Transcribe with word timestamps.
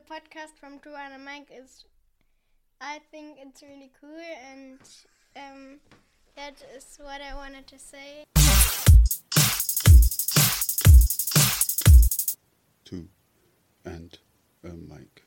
podcast 0.00 0.58
from 0.58 0.80
Joanna 0.82 1.18
Mike 1.18 1.48
is, 1.50 1.84
I 2.80 3.00
think 3.10 3.38
it's 3.40 3.62
really 3.62 3.90
cool, 4.00 4.20
and 4.50 4.78
um, 5.36 5.78
that 6.36 6.62
is 6.76 6.98
what 7.00 7.20
I 7.20 7.34
wanted 7.34 7.66
to 7.66 7.78
say. 7.78 8.24
Two 12.84 13.08
and 13.84 14.18
a 14.64 14.68
mic. 14.68 15.24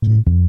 The 0.00 0.47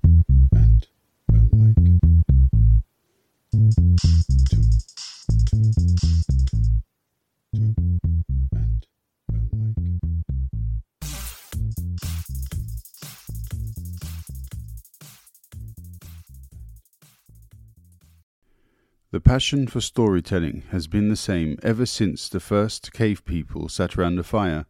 passion 19.30 19.68
for 19.68 19.80
storytelling 19.80 20.64
has 20.72 20.88
been 20.88 21.08
the 21.08 21.16
same 21.16 21.56
ever 21.62 21.86
since 21.86 22.28
the 22.28 22.40
first 22.40 22.92
cave 22.92 23.24
people 23.26 23.70
sat 23.70 23.96
round 23.96 24.18
a 24.18 24.24
fire 24.24 24.66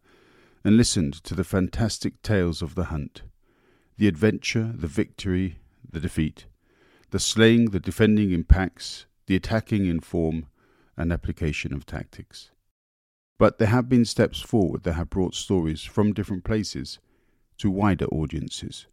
and 0.66 0.76
listened 0.76 1.14
to 1.14 1.34
the 1.34 1.46
fantastic 1.46 2.22
tales 2.22 2.62
of 2.62 2.76
the 2.76 2.84
hunt 2.92 3.22
the 3.98 4.06
adventure, 4.06 4.74
the 4.76 4.86
victory, 4.86 5.60
the 5.90 6.02
defeat, 6.02 6.46
the 7.12 7.20
slaying, 7.20 7.70
the 7.70 7.80
defending 7.80 8.32
in 8.34 8.44
packs, 8.44 9.06
the 9.28 9.36
attacking 9.38 9.86
in 9.86 10.02
form, 10.02 10.46
and 10.98 11.14
application 11.14 11.74
of 11.74 11.86
tactics. 11.86 12.52
But 13.38 13.60
there 13.60 13.70
have 13.70 13.88
been 13.88 14.04
steps 14.04 14.42
forward 14.42 14.84
that 14.84 14.94
have 14.94 15.10
brought 15.10 15.36
stories 15.36 15.84
from 15.84 16.12
different 16.12 16.44
places 16.44 17.00
to 17.60 17.72
wider 17.72 18.08
audiences. 18.08 18.88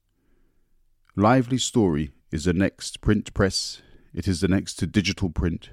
Lively 1.17 1.59
Story 1.59 2.13
is 2.31 2.45
the 2.45 2.53
next 2.53 3.01
print 3.01 3.35
press 3.35 3.83
it 4.17 4.27
is 4.27 4.41
the 4.41 4.49
next 4.49 4.75
to 4.77 4.87
digital 4.87 5.29
print. 5.29 5.71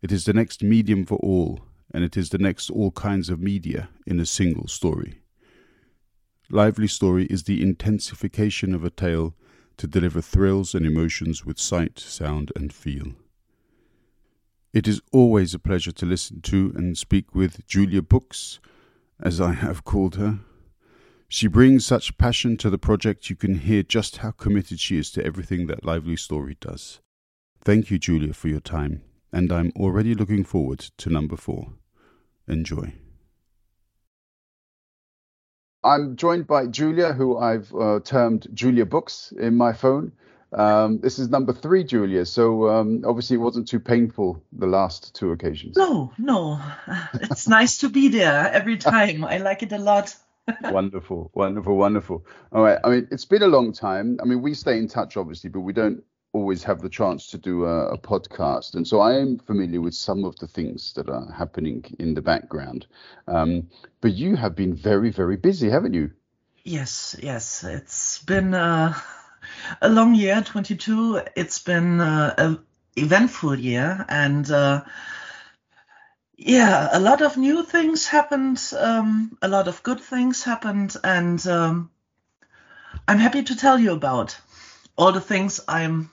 It 0.00 0.10
is 0.10 0.24
the 0.24 0.32
next 0.32 0.62
medium 0.62 1.04
for 1.04 1.18
all, 1.18 1.60
and 1.92 2.02
it 2.02 2.16
is 2.16 2.30
the 2.30 2.38
next 2.38 2.70
all 2.70 2.90
kinds 2.90 3.28
of 3.28 3.38
media 3.38 3.90
in 4.06 4.18
a 4.18 4.26
single 4.26 4.66
story. 4.66 5.20
Lively 6.50 6.88
story 6.88 7.26
is 7.26 7.44
the 7.44 7.62
intensification 7.62 8.74
of 8.74 8.84
a 8.84 8.90
tale 8.90 9.34
to 9.76 9.86
deliver 9.86 10.22
thrills 10.22 10.74
and 10.74 10.86
emotions 10.86 11.44
with 11.44 11.58
sight, 11.58 11.98
sound, 11.98 12.50
and 12.56 12.72
feel. 12.72 13.12
It 14.72 14.88
is 14.88 15.02
always 15.12 15.52
a 15.52 15.58
pleasure 15.58 15.92
to 15.92 16.06
listen 16.06 16.40
to 16.42 16.72
and 16.74 16.96
speak 16.96 17.34
with 17.34 17.66
Julia 17.66 18.00
Books, 18.00 18.60
as 19.20 19.40
I 19.40 19.52
have 19.52 19.84
called 19.84 20.16
her. 20.16 20.40
She 21.28 21.48
brings 21.48 21.84
such 21.84 22.16
passion 22.16 22.56
to 22.58 22.70
the 22.70 22.78
project 22.78 23.28
you 23.28 23.36
can 23.36 23.56
hear 23.56 23.82
just 23.82 24.18
how 24.18 24.30
committed 24.30 24.80
she 24.80 24.96
is 24.96 25.10
to 25.12 25.24
everything 25.24 25.66
that 25.66 25.84
Lively 25.84 26.16
Story 26.16 26.56
does. 26.60 27.00
Thank 27.64 27.90
you, 27.90 27.98
Julia, 27.98 28.34
for 28.34 28.48
your 28.48 28.60
time, 28.60 29.00
and 29.32 29.50
I'm 29.50 29.72
already 29.74 30.14
looking 30.14 30.44
forward 30.44 30.80
to 30.98 31.08
number 31.08 31.34
four. 31.34 31.72
Enjoy. 32.46 32.92
I'm 35.82 36.16
joined 36.16 36.46
by 36.46 36.66
Julia, 36.66 37.14
who 37.14 37.38
I've 37.38 37.74
uh, 37.74 38.00
termed 38.04 38.48
Julia 38.52 38.84
Books 38.84 39.32
in 39.38 39.56
my 39.56 39.72
phone. 39.72 40.12
Um, 40.52 41.00
this 41.00 41.18
is 41.18 41.30
number 41.30 41.54
three, 41.54 41.84
Julia. 41.84 42.26
So 42.26 42.68
um, 42.68 43.02
obviously, 43.06 43.36
it 43.36 43.40
wasn't 43.40 43.66
too 43.66 43.80
painful 43.80 44.42
the 44.52 44.66
last 44.66 45.14
two 45.14 45.32
occasions. 45.32 45.78
No, 45.78 46.12
no. 46.18 46.60
It's 47.14 47.48
nice 47.48 47.78
to 47.78 47.88
be 47.88 48.08
there 48.08 48.50
every 48.52 48.76
time. 48.76 49.24
I 49.24 49.38
like 49.38 49.62
it 49.62 49.72
a 49.72 49.78
lot. 49.78 50.14
wonderful, 50.64 51.30
wonderful, 51.32 51.76
wonderful. 51.78 52.26
All 52.52 52.62
right. 52.62 52.78
I 52.84 52.90
mean, 52.90 53.08
it's 53.10 53.24
been 53.24 53.42
a 53.42 53.46
long 53.46 53.72
time. 53.72 54.18
I 54.22 54.26
mean, 54.26 54.42
we 54.42 54.52
stay 54.52 54.76
in 54.76 54.86
touch, 54.88 55.16
obviously, 55.16 55.48
but 55.48 55.60
we 55.60 55.72
don't 55.72 56.04
always 56.34 56.64
have 56.64 56.82
the 56.82 56.88
chance 56.88 57.28
to 57.28 57.38
do 57.38 57.64
a, 57.64 57.92
a, 57.92 57.98
podcast, 57.98 58.74
and 58.74 58.86
so 58.86 59.00
I 59.00 59.14
am 59.14 59.38
familiar 59.38 59.80
with 59.80 59.94
some 59.94 60.24
of 60.24 60.36
the 60.36 60.48
things 60.48 60.92
that 60.94 61.08
are 61.08 61.30
happening 61.30 61.84
in 62.00 62.14
the 62.14 62.22
background. 62.22 62.86
Um, 63.28 63.70
but 64.00 64.12
you 64.12 64.34
have 64.34 64.56
been 64.56 64.74
very, 64.74 65.10
very 65.10 65.36
busy, 65.36 65.70
haven't 65.70 65.94
you? 65.94 66.10
Yes, 66.64 67.14
yes. 67.22 67.62
It's 67.62 68.18
been 68.24 68.52
uh, 68.52 68.98
a 69.80 69.88
long 69.88 70.14
year, 70.14 70.42
22. 70.42 71.20
It's 71.36 71.60
been 71.60 72.00
uh, 72.00 72.34
an 72.36 72.58
eventful 72.96 73.58
year, 73.58 74.04
and 74.08 74.50
uh, 74.50 74.82
yeah, 76.36 76.88
a 76.92 76.98
lot 76.98 77.22
of 77.22 77.36
new 77.36 77.62
things 77.62 78.08
happened. 78.08 78.60
Um, 78.76 79.38
a 79.40 79.48
lot 79.48 79.68
of 79.68 79.84
good 79.84 80.00
things 80.00 80.42
happened, 80.42 80.96
and 81.04 81.46
um, 81.46 81.90
I'm 83.06 83.18
happy 83.18 83.44
to 83.44 83.56
tell 83.56 83.78
you 83.78 83.92
about 83.92 84.36
all 84.96 85.12
the 85.12 85.20
things 85.20 85.60
I'm 85.68 86.10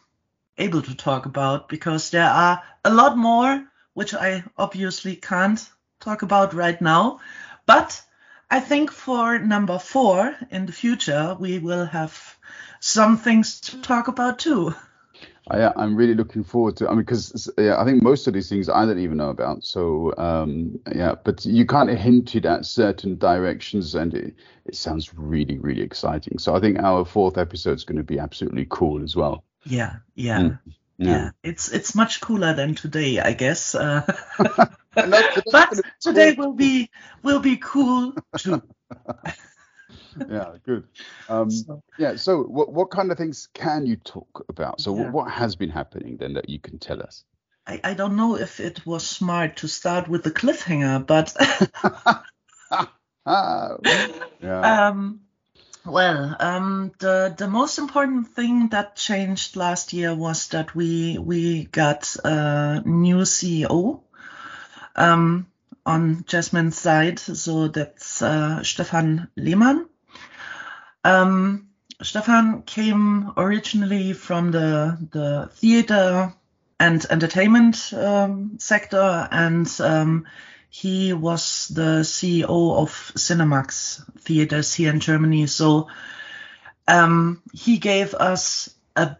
able 0.57 0.81
to 0.81 0.95
talk 0.95 1.25
about 1.25 1.69
because 1.69 2.09
there 2.09 2.29
are 2.29 2.61
a 2.83 2.93
lot 2.93 3.17
more 3.17 3.65
which 3.93 4.13
I 4.13 4.43
obviously 4.57 5.15
can't 5.15 5.69
talk 5.99 6.21
about 6.21 6.53
right 6.53 6.81
now. 6.81 7.19
But 7.65 8.01
I 8.49 8.59
think 8.59 8.91
for 8.91 9.39
number 9.39 9.79
four 9.79 10.35
in 10.49 10.65
the 10.65 10.71
future, 10.71 11.35
we 11.39 11.59
will 11.59 11.85
have 11.85 12.37
some 12.79 13.17
things 13.17 13.61
to 13.61 13.81
talk 13.81 14.07
about 14.07 14.39
too. 14.39 14.73
I, 15.49 15.71
I'm 15.75 15.95
really 15.95 16.13
looking 16.13 16.43
forward 16.43 16.77
to. 16.77 16.87
I 16.87 16.91
mean, 16.91 16.99
because 16.99 17.49
yeah, 17.57 17.79
I 17.79 17.85
think 17.85 18.03
most 18.03 18.27
of 18.27 18.33
these 18.33 18.47
things 18.47 18.69
I 18.69 18.85
don't 18.85 18.99
even 18.99 19.17
know 19.17 19.29
about. 19.29 19.63
So 19.63 20.13
um, 20.17 20.79
yeah, 20.95 21.15
but 21.23 21.45
you 21.45 21.65
kind 21.65 21.89
of 21.89 21.97
hinted 21.97 22.45
at 22.45 22.65
certain 22.65 23.17
directions, 23.17 23.95
and 23.95 24.13
it, 24.13 24.35
it 24.65 24.75
sounds 24.75 25.13
really, 25.15 25.57
really 25.57 25.81
exciting. 25.81 26.37
So 26.37 26.55
I 26.55 26.59
think 26.59 26.79
our 26.79 27.05
fourth 27.05 27.37
episode 27.37 27.73
is 27.73 27.83
going 27.83 27.97
to 27.97 28.03
be 28.03 28.19
absolutely 28.19 28.67
cool 28.69 29.03
as 29.03 29.15
well. 29.15 29.43
Yeah, 29.63 29.97
yeah. 30.15 30.39
Mm. 30.39 30.59
Yeah. 30.97 31.07
yeah. 31.09 31.29
it's 31.43 31.69
it's 31.69 31.95
much 31.95 32.21
cooler 32.21 32.53
than 32.53 32.75
today, 32.75 33.19
I 33.19 33.33
guess. 33.33 33.73
Uh, 33.73 34.01
but 34.93 35.79
today 35.99 36.33
will 36.33 36.53
be 36.53 36.89
will 37.23 37.39
be 37.39 37.57
cool 37.57 38.13
too. 38.37 38.61
yeah, 40.29 40.53
good. 40.63 40.87
Um, 41.27 41.49
so, 41.49 41.81
yeah, 41.97 42.15
so 42.17 42.43
what 42.43 42.71
what 42.71 42.91
kind 42.91 43.11
of 43.11 43.17
things 43.17 43.49
can 43.53 43.85
you 43.85 43.95
talk 43.95 44.45
about? 44.47 44.79
So 44.79 44.95
yeah. 44.95 45.03
what, 45.03 45.13
what 45.13 45.31
has 45.31 45.55
been 45.55 45.69
happening 45.69 46.17
then 46.17 46.33
that 46.33 46.49
you 46.49 46.59
can 46.59 46.77
tell 46.77 47.01
us? 47.01 47.23
I, 47.65 47.79
I 47.83 47.93
don't 47.93 48.15
know 48.15 48.37
if 48.37 48.59
it 48.59 48.85
was 48.85 49.05
smart 49.05 49.57
to 49.57 49.67
start 49.67 50.07
with 50.07 50.23
the 50.23 50.31
cliffhanger, 50.31 51.05
but 51.05 51.35
ah, 53.25 53.77
yeah. 54.41 54.87
um, 54.87 55.21
well, 55.85 56.35
um, 56.39 56.91
the 56.99 57.33
the 57.35 57.47
most 57.47 57.79
important 57.79 58.27
thing 58.29 58.69
that 58.69 58.95
changed 58.95 59.55
last 59.55 59.93
year 59.93 60.13
was 60.13 60.47
that 60.49 60.75
we 60.75 61.17
we 61.17 61.65
got 61.65 62.15
a 62.23 62.81
new 62.85 63.17
CEO 63.17 64.01
um, 64.95 65.47
on 65.85 66.23
Jasmine's 66.27 66.77
side. 66.77 67.19
So 67.19 67.67
that's 67.67 68.21
uh, 68.21 68.63
Stefan 68.63 69.29
Lehmann. 69.35 69.87
Um, 71.03 71.69
Stefan 72.01 72.61
came 72.63 73.31
originally 73.37 74.13
from 74.13 74.51
the 74.51 74.97
the 75.11 75.49
theater 75.53 76.33
and 76.79 77.05
entertainment 77.09 77.93
um, 77.93 78.57
sector, 78.59 79.27
and 79.31 79.67
um, 79.79 80.25
he 80.73 81.11
was 81.11 81.67
the 81.67 81.99
CEO 81.99 82.77
of 82.77 82.91
Cinemax 83.15 84.01
theaters 84.21 84.73
here 84.73 84.89
in 84.89 85.01
Germany. 85.01 85.45
So 85.47 85.89
um, 86.87 87.43
he 87.53 87.77
gave 87.77 88.13
us 88.13 88.73
a 88.95 89.17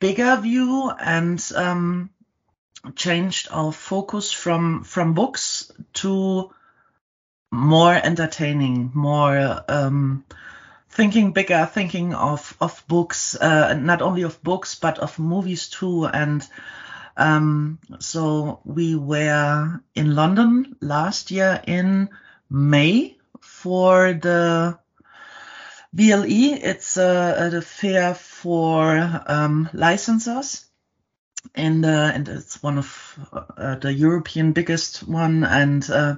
bigger 0.00 0.36
view 0.38 0.90
and 0.90 1.40
um, 1.54 2.10
changed 2.96 3.46
our 3.52 3.72
focus 3.72 4.32
from 4.32 4.82
from 4.82 5.14
books 5.14 5.70
to 5.94 6.50
more 7.52 7.94
entertaining, 7.94 8.90
more 8.92 9.64
um, 9.68 10.24
thinking 10.90 11.30
bigger, 11.32 11.64
thinking 11.72 12.12
of 12.12 12.56
of 12.60 12.82
books, 12.88 13.36
uh, 13.36 13.74
not 13.74 14.02
only 14.02 14.22
of 14.22 14.42
books 14.42 14.74
but 14.74 14.98
of 14.98 15.16
movies 15.20 15.68
too, 15.68 16.06
and 16.06 16.44
um, 17.18 17.80
so 17.98 18.60
we 18.64 18.94
were 18.94 19.80
in 19.94 20.14
London 20.14 20.76
last 20.80 21.32
year 21.32 21.60
in 21.66 22.10
May 22.48 23.16
for 23.40 24.12
the 24.12 24.78
BLE. 25.92 26.54
It's 26.62 26.96
a, 26.96 27.50
a 27.52 27.60
fair 27.60 28.14
for 28.14 28.96
um, 29.26 29.68
licensors. 29.74 30.64
And, 31.54 31.84
uh, 31.84 32.12
and 32.14 32.28
it's 32.28 32.62
one 32.62 32.78
of 32.78 33.28
uh, 33.32 33.74
the 33.76 33.92
European 33.92 34.52
biggest 34.52 35.00
one. 35.00 35.42
And 35.42 35.88
uh, 35.90 36.16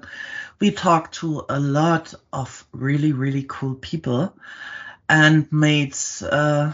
we 0.59 0.71
talked 0.71 1.15
to 1.17 1.47
a 1.49 1.59
lot 1.59 2.13
of 2.31 2.67
really, 2.73 3.13
really 3.13 3.47
cool 3.49 3.75
people 3.75 4.35
and 5.09 5.51
made 5.51 5.97
uh, 6.23 6.73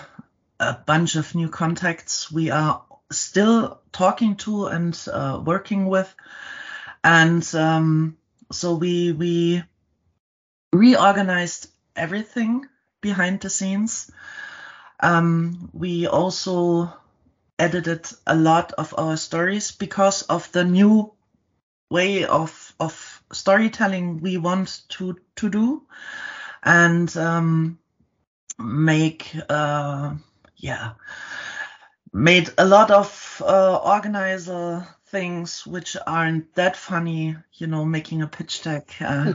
a 0.59 0.75
bunch 0.85 1.15
of 1.17 1.35
new 1.35 1.49
contacts. 1.49 2.33
We 2.33 2.51
are 2.51 2.83
still 3.11 3.81
talking 3.93 4.37
to 4.37 4.67
and 4.67 4.99
uh, 5.13 5.41
working 5.45 5.87
with. 5.87 6.15
And 7.05 7.55
um, 7.55 8.17
so 8.51 8.75
we 8.75 9.13
we 9.13 9.63
reorganized 10.73 11.69
everything 11.95 12.67
behind 13.01 13.41
the 13.41 13.51
scenes. 13.51 14.11
Um, 15.01 15.71
we 15.73 16.07
also 16.07 16.93
edited 17.59 18.07
a 18.27 18.35
lot 18.35 18.73
of 18.73 18.95
our 18.99 19.17
stories 19.17 19.73
because 19.73 20.23
of 20.23 20.51
the 20.53 20.65
new 20.65 21.13
way 21.91 22.25
of 22.25 22.75
of 22.81 23.23
storytelling 23.33 24.21
we 24.21 24.37
want 24.37 24.83
to 24.89 25.17
to 25.37 25.49
do 25.49 25.83
and 26.63 27.17
um, 27.17 27.79
make 28.59 29.35
uh, 29.49 30.15
yeah 30.57 30.93
made 32.17 32.51
a 32.57 32.65
lot 32.65 32.91
of 32.91 33.43
uh, 33.47 33.77
organizer 33.77 34.87
things 35.09 35.67
which 35.67 35.97
aren't 36.07 36.53
that 36.55 36.75
funny 36.75 37.37
you 37.53 37.67
know 37.67 37.85
making 37.85 38.23
a 38.23 38.27
pitch 38.27 38.63
deck 38.63 38.91
uh, 39.01 39.35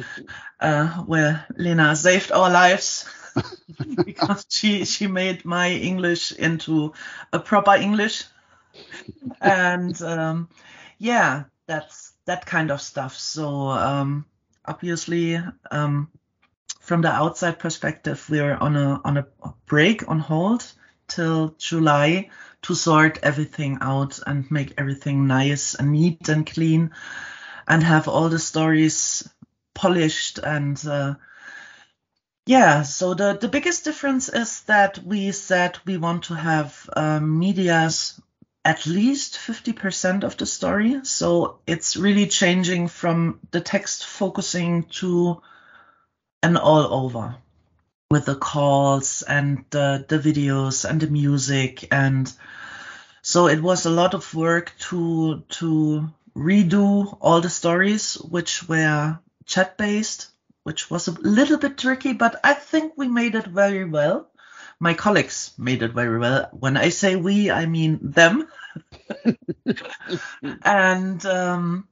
uh, 0.60 0.88
where 1.04 1.46
Lena 1.56 1.94
saved 1.96 2.32
our 2.32 2.50
lives. 2.50 3.08
Because 4.06 4.46
she 4.48 4.86
she 4.86 5.06
made 5.08 5.44
my 5.44 5.70
English 5.70 6.32
into 6.32 6.94
a 7.34 7.38
proper 7.38 7.74
English, 7.74 8.24
and 9.42 10.00
um, 10.00 10.48
yeah, 10.96 11.44
that's 11.66 12.14
that 12.24 12.46
kind 12.46 12.70
of 12.70 12.80
stuff. 12.80 13.14
So 13.14 13.68
um, 13.68 14.24
obviously, 14.64 15.38
um, 15.70 16.08
from 16.80 17.02
the 17.02 17.12
outside 17.12 17.58
perspective, 17.58 18.26
we're 18.30 18.56
on 18.56 18.74
a 18.74 19.02
on 19.04 19.18
a 19.18 19.26
break 19.66 20.08
on 20.08 20.18
hold 20.18 20.64
till 21.08 21.54
July 21.58 22.30
to 22.62 22.74
sort 22.74 23.18
everything 23.22 23.78
out 23.80 24.18
and 24.26 24.50
make 24.50 24.74
everything 24.78 25.26
nice 25.26 25.74
and 25.74 25.92
neat 25.92 26.28
and 26.28 26.46
clean, 26.46 26.92
and 27.68 27.82
have 27.82 28.08
all 28.08 28.28
the 28.28 28.38
stories 28.38 29.28
polished 29.74 30.38
and. 30.38 30.84
Uh, 30.86 31.14
yeah, 32.48 32.82
so 32.82 33.14
the, 33.14 33.36
the 33.40 33.48
biggest 33.48 33.84
difference 33.84 34.28
is 34.28 34.60
that 34.62 35.02
we 35.04 35.32
said 35.32 35.78
we 35.84 35.96
want 35.96 36.24
to 36.24 36.34
have 36.34 36.88
um, 36.94 37.40
medias 37.40 38.20
at 38.66 38.84
least 38.84 39.36
50% 39.36 40.24
of 40.24 40.36
the 40.36 40.44
story. 40.44 41.00
So 41.04 41.60
it's 41.68 41.96
really 41.96 42.26
changing 42.26 42.88
from 42.88 43.38
the 43.52 43.60
text 43.60 44.04
focusing 44.04 44.84
to 45.00 45.40
an 46.42 46.56
all 46.56 46.92
over 46.92 47.36
with 48.10 48.26
the 48.26 48.36
calls 48.36 49.22
and 49.22 49.64
the, 49.70 50.04
the 50.08 50.18
videos 50.18 50.88
and 50.88 51.00
the 51.00 51.08
music. 51.08 51.88
And 51.92 52.32
so 53.22 53.48
it 53.48 53.60
was 53.60 53.86
a 53.86 53.90
lot 53.90 54.14
of 54.14 54.34
work 54.34 54.72
to, 54.90 55.42
to 55.48 56.08
redo 56.36 57.16
all 57.20 57.40
the 57.40 57.50
stories, 57.50 58.14
which 58.14 58.68
were 58.68 59.18
chat 59.46 59.76
based 59.76 60.30
which 60.66 60.90
was 60.90 61.06
a 61.06 61.12
little 61.20 61.58
bit 61.58 61.78
tricky, 61.78 62.12
but 62.12 62.40
I 62.42 62.52
think 62.52 62.94
we 62.96 63.06
made 63.06 63.36
it 63.36 63.46
very 63.46 63.84
well. 63.84 64.26
My 64.80 64.94
colleagues 64.94 65.52
made 65.56 65.80
it 65.84 65.92
very 65.92 66.18
well. 66.18 66.48
When 66.50 66.76
I 66.76 66.88
say 66.88 67.14
we, 67.14 67.52
I 67.52 67.66
mean 67.66 68.00
them. 68.02 68.48
and 70.64 71.24
um, 71.24 71.86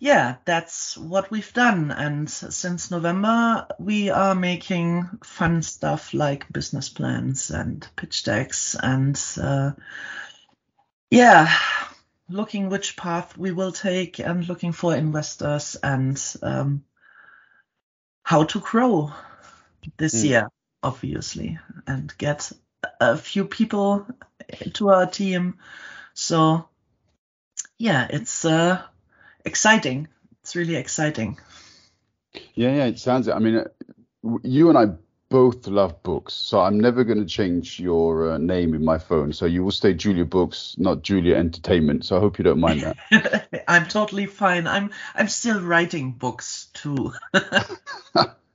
yeah, 0.00 0.36
that's 0.46 0.96
what 0.96 1.30
we've 1.30 1.52
done. 1.52 1.90
And 1.90 2.28
since 2.28 2.90
November, 2.90 3.66
we 3.78 4.08
are 4.08 4.34
making 4.34 5.08
fun 5.22 5.60
stuff 5.60 6.14
like 6.14 6.50
business 6.50 6.88
plans 6.88 7.50
and 7.50 7.86
pitch 7.96 8.24
decks 8.24 8.74
and 8.82 9.22
uh, 9.40 9.72
yeah, 11.10 11.52
looking 12.30 12.70
which 12.70 12.96
path 12.96 13.36
we 13.36 13.52
will 13.52 13.72
take 13.72 14.18
and 14.20 14.48
looking 14.48 14.72
for 14.72 14.96
investors 14.96 15.76
and 15.82 16.20
um, 16.42 16.82
how 18.22 18.44
to 18.44 18.58
grow 18.58 19.12
this 19.98 20.22
mm. 20.22 20.28
year, 20.28 20.48
obviously, 20.82 21.58
and 21.86 22.16
get 22.16 22.50
a 23.00 23.18
few 23.18 23.44
people 23.44 24.06
to 24.72 24.88
our 24.88 25.04
team. 25.04 25.58
So, 26.14 26.70
yeah, 27.76 28.06
it's 28.08 28.46
uh, 28.46 28.82
exciting. 29.44 30.08
It's 30.42 30.56
really 30.56 30.76
exciting. 30.76 31.38
Yeah, 32.54 32.74
yeah, 32.74 32.84
it 32.86 32.98
sounds. 32.98 33.28
I 33.28 33.38
mean, 33.38 33.56
uh, 33.56 34.38
you 34.42 34.68
and 34.68 34.78
I 34.78 34.96
both 35.28 35.68
love 35.68 36.02
books, 36.02 36.34
so 36.34 36.60
I'm 36.60 36.78
never 36.78 37.04
going 37.04 37.18
to 37.18 37.24
change 37.24 37.78
your 37.78 38.32
uh, 38.32 38.38
name 38.38 38.74
in 38.74 38.84
my 38.84 38.98
phone. 38.98 39.32
So 39.32 39.46
you 39.46 39.64
will 39.64 39.70
stay 39.70 39.94
Julia 39.94 40.24
Books, 40.24 40.74
not 40.76 41.02
Julia 41.02 41.36
Entertainment. 41.36 42.04
So 42.04 42.16
I 42.16 42.20
hope 42.20 42.38
you 42.38 42.44
don't 42.44 42.60
mind 42.60 42.82
that. 42.82 43.48
I'm 43.68 43.86
totally 43.86 44.26
fine. 44.26 44.66
I'm 44.66 44.90
I'm 45.14 45.28
still 45.28 45.60
writing 45.60 46.12
books 46.12 46.68
too. 46.74 47.12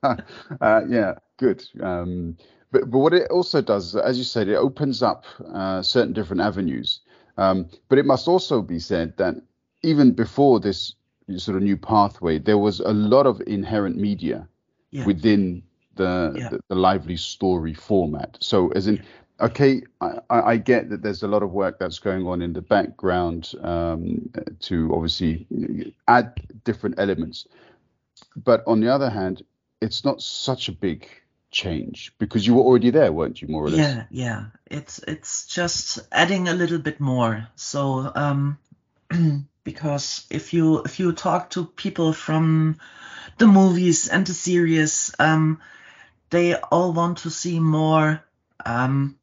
uh, 0.04 0.82
yeah, 0.88 1.16
good. 1.38 1.64
Um, 1.82 2.38
but 2.72 2.92
but 2.92 3.00
what 3.00 3.14
it 3.14 3.32
also 3.32 3.62
does, 3.62 3.96
as 3.96 4.18
you 4.18 4.24
said, 4.24 4.50
it 4.50 4.56
opens 4.56 5.02
up 5.02 5.24
uh, 5.54 5.82
certain 5.82 6.14
different 6.14 6.42
avenues. 6.42 7.02
Um, 7.38 7.70
but 7.90 7.98
it 7.98 8.06
must 8.06 8.28
also 8.28 8.62
be 8.62 8.80
said 8.80 9.18
that 9.18 9.36
even 9.86 10.12
before 10.12 10.60
this 10.60 10.96
sort 11.38 11.58
of 11.58 11.64
new 11.64 11.78
pathway, 11.78 12.40
there 12.40 12.58
was 12.58 12.80
a 12.80 12.94
lot 12.94 13.26
of 13.26 13.42
inherent 13.48 13.98
media 13.98 14.48
yeah. 14.92 15.06
within 15.06 15.64
the, 15.96 16.34
yeah. 16.38 16.50
the, 16.50 16.60
the 16.68 16.76
lively 16.76 17.18
story 17.18 17.74
format. 17.74 18.38
So 18.42 18.70
as 18.70 18.88
in, 18.88 19.04
okay, 19.40 19.82
I, 20.02 20.20
I, 20.30 20.58
get 20.58 20.90
that 20.90 21.02
there's 21.02 21.24
a 21.24 21.28
lot 21.28 21.44
of 21.44 21.52
work 21.52 21.80
that's 21.80 22.00
going 22.00 22.28
on 22.28 22.42
in 22.42 22.54
the 22.54 22.62
background 22.62 23.54
um, 23.62 24.30
to 24.62 24.92
obviously 24.94 25.96
add 26.08 26.34
different 26.64 27.00
elements. 27.00 27.48
But 28.36 28.64
on 28.68 28.82
the 28.82 28.90
other 28.90 29.10
hand, 29.10 29.44
it's 29.82 30.06
not 30.06 30.22
such 30.22 30.70
a 30.70 30.72
big 30.72 31.08
change 31.52 32.14
because 32.18 32.46
you 32.46 32.54
were 32.54 32.64
already 32.64 32.90
there, 32.90 33.12
weren't 33.12 33.42
you, 33.42 33.48
more 33.48 33.66
or 33.66 33.70
less? 33.70 33.80
Yeah, 33.80 34.04
yeah. 34.10 34.46
It's 34.66 35.00
it's 35.00 35.48
just 35.48 36.00
adding 36.12 36.48
a 36.48 36.54
little 36.54 36.80
bit 36.80 37.00
more. 37.00 37.48
So 37.56 38.12
um, 38.16 38.58
because 39.65 40.25
if 40.29 40.53
you 40.53 40.83
if 40.83 41.00
you 41.00 41.12
talk 41.12 41.50
to 41.50 41.65
people 41.65 42.13
from 42.13 42.77
the 43.38 43.47
movies 43.47 44.07
and 44.07 44.25
the 44.25 44.33
series, 44.33 45.13
um, 45.19 45.59
they 46.29 46.56
all 46.56 46.94
want 46.94 47.17
to 47.17 47.29
see 47.29 47.59
more 47.59 48.23
um, 48.65 49.17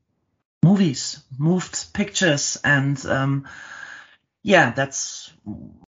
movies, 0.62 1.22
moved 1.38 1.94
pictures, 1.94 2.58
and 2.62 3.06
um, 3.06 3.48
yeah, 4.42 4.72
that's 4.72 5.32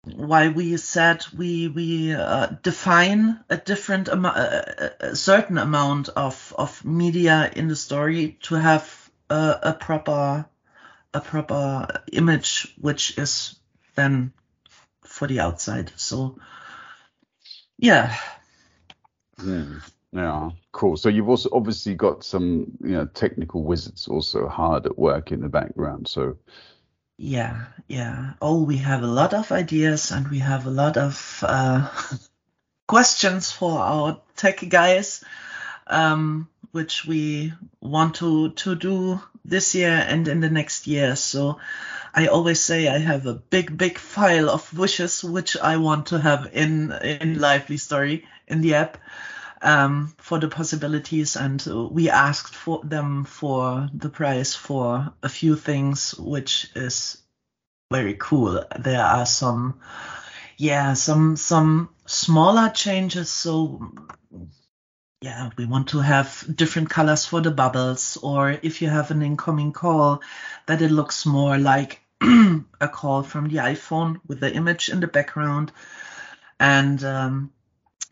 why 0.04 0.48
we 0.48 0.76
said 0.76 1.24
we 1.36 1.68
we 1.68 2.14
uh, 2.14 2.48
define 2.62 3.40
a 3.48 3.56
different 3.56 4.08
amount, 4.08 4.36
a, 4.36 5.16
certain 5.16 5.58
amount 5.58 6.10
of 6.10 6.54
of 6.58 6.84
media 6.84 7.50
in 7.56 7.68
the 7.68 7.76
story 7.76 8.38
to 8.42 8.54
have 8.56 9.10
a, 9.30 9.58
a 9.62 9.72
proper 9.72 10.44
a 11.14 11.20
proper 11.20 12.02
image, 12.12 12.74
which 12.78 13.18
is 13.18 13.56
then 13.94 14.32
for 15.12 15.28
the 15.28 15.40
outside. 15.40 15.92
So 15.96 16.38
yeah. 17.78 18.16
Hmm. 19.38 19.78
Yeah, 20.14 20.50
cool. 20.72 20.96
So 20.98 21.08
you've 21.08 21.28
also 21.28 21.48
obviously 21.52 21.94
got 21.94 22.22
some, 22.22 22.72
you 22.80 22.92
know, 22.92 23.06
technical 23.06 23.64
wizards 23.64 24.08
also 24.08 24.46
hard 24.46 24.84
at 24.84 24.98
work 24.98 25.32
in 25.32 25.40
the 25.40 25.48
background. 25.48 26.06
So 26.06 26.36
yeah, 27.16 27.66
yeah. 27.88 28.34
Oh, 28.42 28.64
we 28.64 28.76
have 28.78 29.02
a 29.02 29.06
lot 29.06 29.32
of 29.32 29.52
ideas 29.52 30.10
and 30.10 30.28
we 30.28 30.40
have 30.40 30.66
a 30.66 30.70
lot 30.70 30.96
of 30.98 31.44
uh, 31.46 31.88
questions 32.88 33.50
for 33.50 33.78
our 33.78 34.20
tech 34.36 34.68
guys, 34.68 35.24
um, 35.86 36.48
which 36.72 37.06
we 37.06 37.52
want 37.80 38.16
to 38.16 38.50
to 38.50 38.74
do 38.74 39.20
this 39.44 39.74
year 39.74 40.04
and 40.08 40.28
in 40.28 40.40
the 40.40 40.50
next 40.50 40.86
year. 40.86 41.16
So 41.16 41.58
I 42.14 42.26
always 42.26 42.60
say 42.60 42.88
I 42.88 42.98
have 42.98 43.26
a 43.26 43.34
big, 43.34 43.76
big 43.76 43.98
file 43.98 44.50
of 44.50 44.76
wishes 44.76 45.24
which 45.24 45.56
I 45.56 45.76
want 45.76 46.06
to 46.06 46.18
have 46.18 46.50
in 46.52 46.92
in 46.92 47.38
Lively 47.38 47.76
Story 47.76 48.26
in 48.46 48.60
the 48.60 48.74
app 48.74 48.98
um, 49.62 50.14
for 50.18 50.38
the 50.38 50.48
possibilities, 50.48 51.36
and 51.36 51.64
we 51.90 52.10
asked 52.10 52.54
for 52.54 52.82
them 52.84 53.24
for 53.24 53.88
the 53.94 54.08
price 54.08 54.54
for 54.54 55.12
a 55.22 55.28
few 55.28 55.56
things, 55.56 56.14
which 56.18 56.70
is 56.74 57.18
very 57.90 58.16
cool. 58.18 58.64
There 58.78 59.02
are 59.02 59.26
some, 59.26 59.80
yeah, 60.56 60.94
some 60.94 61.36
some 61.36 61.90
smaller 62.06 62.70
changes. 62.70 63.30
So 63.30 63.92
yeah, 65.22 65.50
we 65.56 65.66
want 65.66 65.90
to 65.90 66.00
have 66.00 66.44
different 66.52 66.90
colors 66.90 67.24
for 67.24 67.40
the 67.40 67.52
bubbles, 67.52 68.18
or 68.22 68.50
if 68.50 68.82
you 68.82 68.88
have 68.88 69.12
an 69.12 69.22
incoming 69.22 69.72
call, 69.72 70.20
that 70.66 70.82
it 70.82 70.90
looks 70.90 71.24
more 71.24 71.58
like 71.58 72.00
a 72.20 72.88
call 72.88 73.22
from 73.22 73.48
the 73.48 73.58
iPhone 73.58 74.20
with 74.26 74.40
the 74.40 74.52
image 74.52 74.88
in 74.88 74.98
the 74.98 75.06
background, 75.06 75.70
and 76.58 77.02
um, 77.04 77.52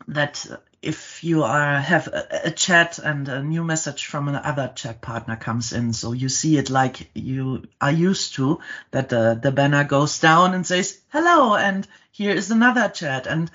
that 0.07 0.45
if 0.81 1.21
you 1.23 1.43
are 1.43 1.79
have 1.79 2.07
a, 2.07 2.47
a, 2.47 2.51
chat 2.51 2.97
and 2.97 3.27
a 3.27 3.43
new 3.43 3.63
message 3.63 4.05
from 4.05 4.29
another 4.29 4.71
chat 4.73 5.01
partner 5.01 5.35
comes 5.35 5.73
in, 5.73 5.91
so 5.91 6.13
you 6.13 6.29
see 6.29 6.57
it 6.57 6.69
like 6.69 7.09
you 7.13 7.63
are 7.81 7.91
used 7.91 8.35
to, 8.35 8.59
that 8.91 9.09
the, 9.09 9.37
the 9.41 9.51
banner 9.51 9.83
goes 9.83 10.19
down 10.19 10.53
and 10.53 10.65
says 10.65 10.99
hello, 11.09 11.55
and 11.55 11.85
here 12.11 12.33
is 12.33 12.51
another 12.51 12.87
chat, 12.87 13.27
and 13.27 13.51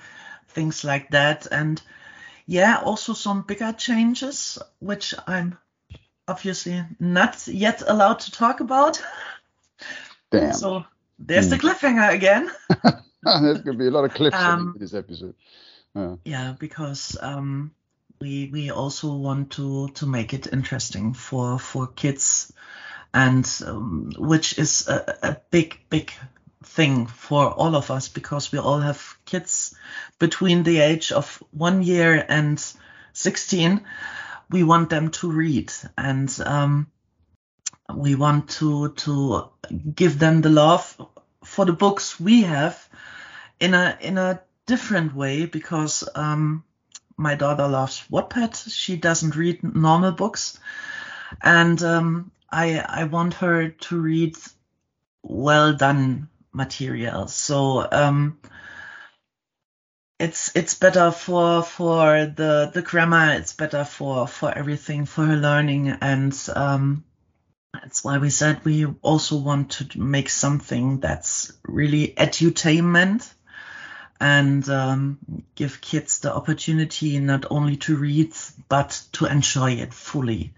things 0.49 0.83
like 0.83 1.09
that. 1.09 1.47
And 1.51 1.81
yeah, 2.47 2.79
also 2.83 3.13
some 3.13 3.43
bigger 3.43 3.73
changes, 3.73 4.57
which 4.79 5.13
I'm 5.27 5.57
obviously 6.27 6.83
not 6.99 7.47
yet 7.47 7.83
allowed 7.85 8.19
to 8.21 8.31
talk 8.31 8.61
about. 8.61 9.01
Damn. 10.31 10.53
So 10.53 10.85
there's 11.19 11.49
the 11.49 11.57
cliffhanger 11.57 12.13
again. 12.13 12.49
There's 13.23 13.61
going 13.61 13.77
to 13.77 13.83
be 13.83 13.87
a 13.87 13.91
lot 13.91 14.05
of 14.05 14.13
cliffs 14.13 14.37
Um, 14.37 14.73
in 14.75 14.79
this 14.79 14.93
episode. 14.93 15.35
Yeah. 15.93 16.15
yeah, 16.23 16.55
because 16.57 17.17
um, 17.19 17.71
we 18.21 18.49
we 18.53 18.71
also 18.71 19.15
want 19.15 19.51
to 19.51 19.89
to 19.95 20.05
make 20.05 20.33
it 20.33 20.47
interesting 20.53 21.13
for 21.13 21.59
for 21.59 21.87
kids, 21.87 22.53
and 23.13 23.45
um, 23.65 24.11
which 24.17 24.57
is 24.59 24.87
a, 24.87 25.17
a 25.23 25.37
big 25.49 25.79
big 25.89 26.11
thing 26.63 27.05
for 27.05 27.49
all 27.51 27.75
of 27.75 27.91
us 27.91 28.09
because 28.09 28.51
we 28.51 28.59
all 28.59 28.79
have 28.79 29.17
kids 29.25 29.75
between 30.19 30.63
the 30.63 30.79
age 30.79 31.11
of 31.11 31.43
one 31.51 31.83
year 31.83 32.25
and 32.27 32.63
16 33.13 33.81
we 34.49 34.63
want 34.63 34.89
them 34.89 35.11
to 35.11 35.31
read 35.31 35.71
and 35.97 36.39
um, 36.45 36.87
we 37.93 38.15
want 38.15 38.49
to 38.49 38.89
to 38.93 39.49
give 39.95 40.19
them 40.19 40.41
the 40.41 40.49
love 40.49 40.99
for 41.43 41.65
the 41.65 41.73
books 41.73 42.19
we 42.19 42.41
have 42.41 42.89
in 43.59 43.73
a 43.73 43.97
in 44.01 44.17
a 44.17 44.41
different 44.65 45.15
way 45.15 45.45
because 45.45 46.07
um, 46.15 46.63
my 47.15 47.35
daughter 47.35 47.67
loves 47.67 48.03
Wattpad. 48.11 48.71
She 48.71 48.97
doesn't 48.97 49.35
read 49.35 49.63
normal 49.63 50.11
books, 50.11 50.59
and 51.41 51.81
um, 51.81 52.31
I 52.51 52.79
I 52.79 53.05
want 53.05 53.35
her 53.35 53.69
to 53.69 53.99
read 53.99 54.35
well 55.23 55.73
done 55.73 56.29
material. 56.57 57.27
So 57.27 57.87
um, 57.89 58.39
it's 60.19 60.53
it's 60.55 60.73
better 60.73 61.11
for 61.11 61.63
for 61.63 62.25
the 62.25 62.71
the 62.73 62.81
grammar. 62.81 63.35
It's 63.35 63.53
better 63.53 63.85
for 63.85 64.27
for 64.27 64.51
everything 64.51 65.05
for 65.05 65.25
her 65.25 65.37
learning, 65.37 65.89
and 65.89 66.35
um, 66.53 67.05
that's 67.73 68.03
why 68.03 68.17
we 68.17 68.29
said 68.29 68.65
we 68.65 68.85
also 69.01 69.37
want 69.37 69.71
to 69.71 69.99
make 69.99 70.29
something 70.29 70.99
that's 70.99 71.53
really 71.63 72.13
edutainment 72.17 73.31
and 74.19 74.67
um, 74.67 75.19
give 75.53 75.79
kids 75.79 76.19
the 76.19 76.33
opportunity 76.33 77.19
not 77.19 77.45
only 77.51 77.77
to 77.77 77.95
read 77.95 78.33
but 78.67 78.99
to 79.13 79.27
enjoy 79.27 79.73
it 79.73 79.93
fully. 79.93 80.53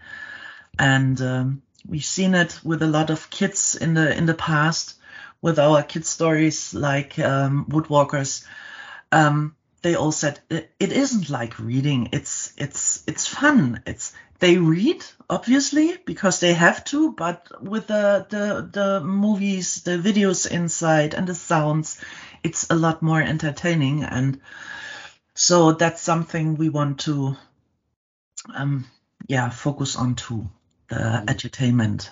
And 0.78 1.20
um, 1.20 1.62
we've 1.86 2.04
seen 2.04 2.34
it 2.34 2.58
with 2.64 2.82
a 2.82 2.86
lot 2.86 3.10
of 3.10 3.28
kids 3.28 3.76
in 3.76 3.92
the 3.92 4.16
in 4.16 4.24
the 4.24 4.34
past 4.34 4.94
with 5.42 5.58
our 5.58 5.82
kids 5.82 6.08
stories 6.08 6.74
like 6.74 7.18
um, 7.18 7.66
Woodwalkers. 7.66 8.44
Um, 9.12 9.56
they 9.82 9.94
all 9.94 10.12
said 10.12 10.40
it, 10.50 10.70
it 10.78 10.92
isn't 10.92 11.30
like 11.30 11.58
reading. 11.58 12.10
It's 12.12 12.52
it's 12.58 13.02
it's 13.06 13.26
fun. 13.26 13.82
It's 13.86 14.12
they 14.38 14.58
read 14.58 15.04
obviously 15.28 15.96
because 16.04 16.40
they 16.40 16.52
have 16.54 16.84
to, 16.86 17.12
but 17.12 17.48
with 17.62 17.86
the 17.86 18.26
the 18.28 18.68
the 18.70 19.00
movies, 19.00 19.82
the 19.82 19.98
videos 19.98 20.50
inside, 20.50 21.14
and 21.14 21.26
the 21.26 21.34
sounds, 21.34 22.00
it's 22.42 22.68
a 22.70 22.74
lot 22.74 23.02
more 23.02 23.22
entertaining. 23.22 24.04
And 24.04 24.40
so 25.34 25.72
that's 25.72 26.02
something 26.02 26.56
we 26.56 26.68
want 26.68 27.00
to, 27.00 27.36
um, 28.54 28.86
yeah, 29.26 29.48
focus 29.50 29.96
on 29.96 30.14
too, 30.14 30.48
the 30.88 31.24
entertainment 31.28 32.10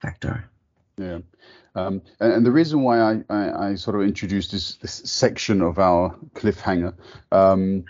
factor. 0.00 0.48
Yeah. 0.96 1.18
Um, 1.74 2.02
and, 2.20 2.32
and 2.32 2.46
the 2.46 2.52
reason 2.52 2.82
why 2.82 3.00
I, 3.00 3.24
I, 3.28 3.68
I 3.68 3.74
sort 3.74 3.96
of 3.96 4.02
introduced 4.02 4.52
this, 4.52 4.76
this 4.76 5.02
section 5.04 5.60
of 5.60 5.78
our 5.78 6.14
cliffhanger 6.34 6.94
um, 7.32 7.84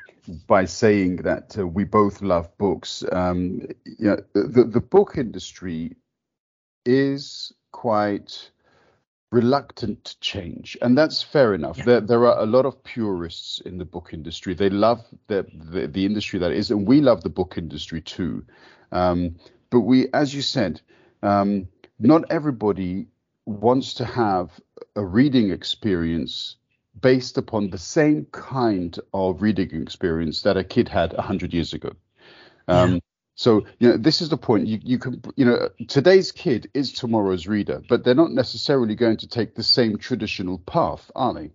by 0.47 0.65
saying 0.65 1.17
that 1.17 1.59
uh, 1.59 1.67
we 1.67 1.85
both 1.85 2.23
love 2.23 2.57
books, 2.57 3.05
um, 3.13 3.61
you 3.85 4.09
know, 4.09 4.17
the, 4.33 4.65
the 4.65 4.81
book 4.81 5.15
industry 5.19 5.97
is 6.87 7.53
quite 7.73 8.51
reluctant 9.33 10.05
to 10.05 10.21
change, 10.21 10.79
and 10.81 10.97
that's 10.97 11.23
fair 11.23 11.55
enough. 11.55 11.77
Yeah. 11.79 11.85
There, 11.85 12.01
there 12.01 12.27
are 12.27 12.41
a 12.41 12.47
lot 12.47 12.65
of 12.65 12.83
purists 12.85 13.61
in 13.61 13.79
the 13.79 13.85
book 13.85 14.11
industry. 14.13 14.55
They 14.55 14.71
love 14.71 15.05
the, 15.27 15.47
the, 15.53 15.89
the 15.89 16.07
industry 16.07 16.39
that 16.39 16.53
is, 16.53 16.71
and 16.71 16.87
we 16.87 17.01
love 17.01 17.23
the 17.23 17.31
book 17.31 17.59
industry 17.59 18.01
too. 18.01 18.45
Um, 18.93 19.37
but 19.71 19.81
we, 19.81 20.07
as 20.15 20.35
you 20.35 20.41
said, 20.41 20.81
um, 21.23 21.69
not 21.99 22.25
everybody 22.31 23.09
wants 23.47 23.95
to 23.95 24.05
have 24.05 24.51
a 24.97 25.05
reading 25.05 25.51
experience 25.51 26.57
based 27.01 27.39
upon 27.39 27.71
the 27.71 27.79
same 27.79 28.27
kind 28.33 28.99
of 29.13 29.43
reading 29.43 29.83
experience 29.83 30.43
that 30.43 30.57
a 30.57 30.65
kid 30.65 30.89
had 30.89 31.13
100 31.13 31.53
years 31.53 31.73
ago. 31.73 31.93
Um, 32.69 32.95
Yeah. 32.95 32.99
So, 33.37 33.67
you 33.81 33.89
know, 33.89 33.97
this 33.97 34.23
is 34.23 34.29
the 34.29 34.37
point. 34.37 34.69
You, 34.69 34.79
you 34.83 34.99
can, 34.99 35.21
you 35.35 35.45
know, 35.45 35.69
today's 35.89 36.31
kid 36.31 36.71
is 36.73 36.93
tomorrow's 36.93 37.49
reader, 37.49 37.83
but 37.89 38.05
they're 38.05 38.15
not 38.15 38.31
necessarily 38.31 38.95
going 38.95 39.17
to 39.19 39.27
take 39.27 39.57
the 39.57 39.65
same 39.65 39.99
traditional 39.99 40.59
path, 40.59 41.11
are 41.17 41.35
they? 41.35 41.51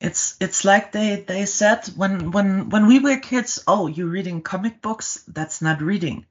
It's 0.00 0.36
it's 0.40 0.64
like 0.64 0.92
they 0.92 1.22
they 1.28 1.44
said 1.44 1.86
when 1.94 2.30
when 2.32 2.70
when 2.70 2.86
we 2.86 2.98
were 3.00 3.18
kids, 3.18 3.62
oh, 3.68 3.86
you're 3.86 4.08
reading 4.08 4.40
comic 4.42 4.80
books, 4.80 5.22
that's 5.28 5.60
not 5.60 5.82
reading, 5.82 6.24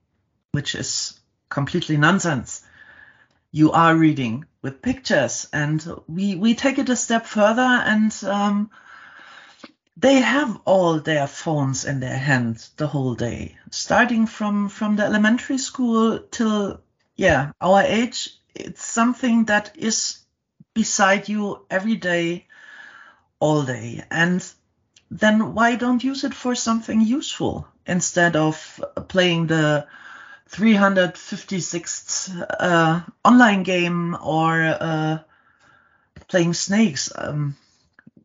which 0.51 0.73
is 0.73 1.19
completely 1.49 1.95
nonsense. 1.95 2.63
You 3.51 3.71
are 3.71 3.95
reading 3.95 4.45
with 4.61 4.81
pictures, 4.81 5.47
and 5.51 5.83
we 6.07 6.35
we 6.35 6.55
take 6.55 6.77
it 6.77 6.89
a 6.89 6.95
step 6.95 7.25
further, 7.25 7.61
and 7.61 8.15
um, 8.23 8.69
they 9.97 10.15
have 10.15 10.61
all 10.65 10.99
their 10.99 11.27
phones 11.27 11.85
in 11.85 11.99
their 11.99 12.17
hands 12.17 12.71
the 12.77 12.87
whole 12.87 13.15
day, 13.15 13.57
starting 13.71 14.27
from 14.27 14.69
from 14.69 14.95
the 14.95 15.03
elementary 15.03 15.57
school 15.57 16.19
till 16.31 16.81
yeah 17.15 17.51
our 17.59 17.81
age. 17.81 18.35
It's 18.55 18.85
something 18.85 19.45
that 19.45 19.77
is 19.77 20.19
beside 20.73 21.27
you 21.29 21.65
every 21.69 21.95
day 21.95 22.47
all 23.39 23.63
day. 23.63 24.03
And 24.11 24.45
then 25.11 25.53
why 25.53 25.75
don't 25.75 26.03
use 26.03 26.23
it 26.23 26.33
for 26.33 26.55
something 26.55 27.01
useful 27.01 27.67
instead 27.85 28.35
of 28.35 28.81
playing 29.07 29.47
the 29.47 29.87
356th 30.51 32.45
uh, 32.59 33.01
online 33.23 33.63
game 33.63 34.17
or 34.21 34.61
uh, 34.61 35.19
playing 36.27 36.53
snakes, 36.53 37.11
um, 37.15 37.55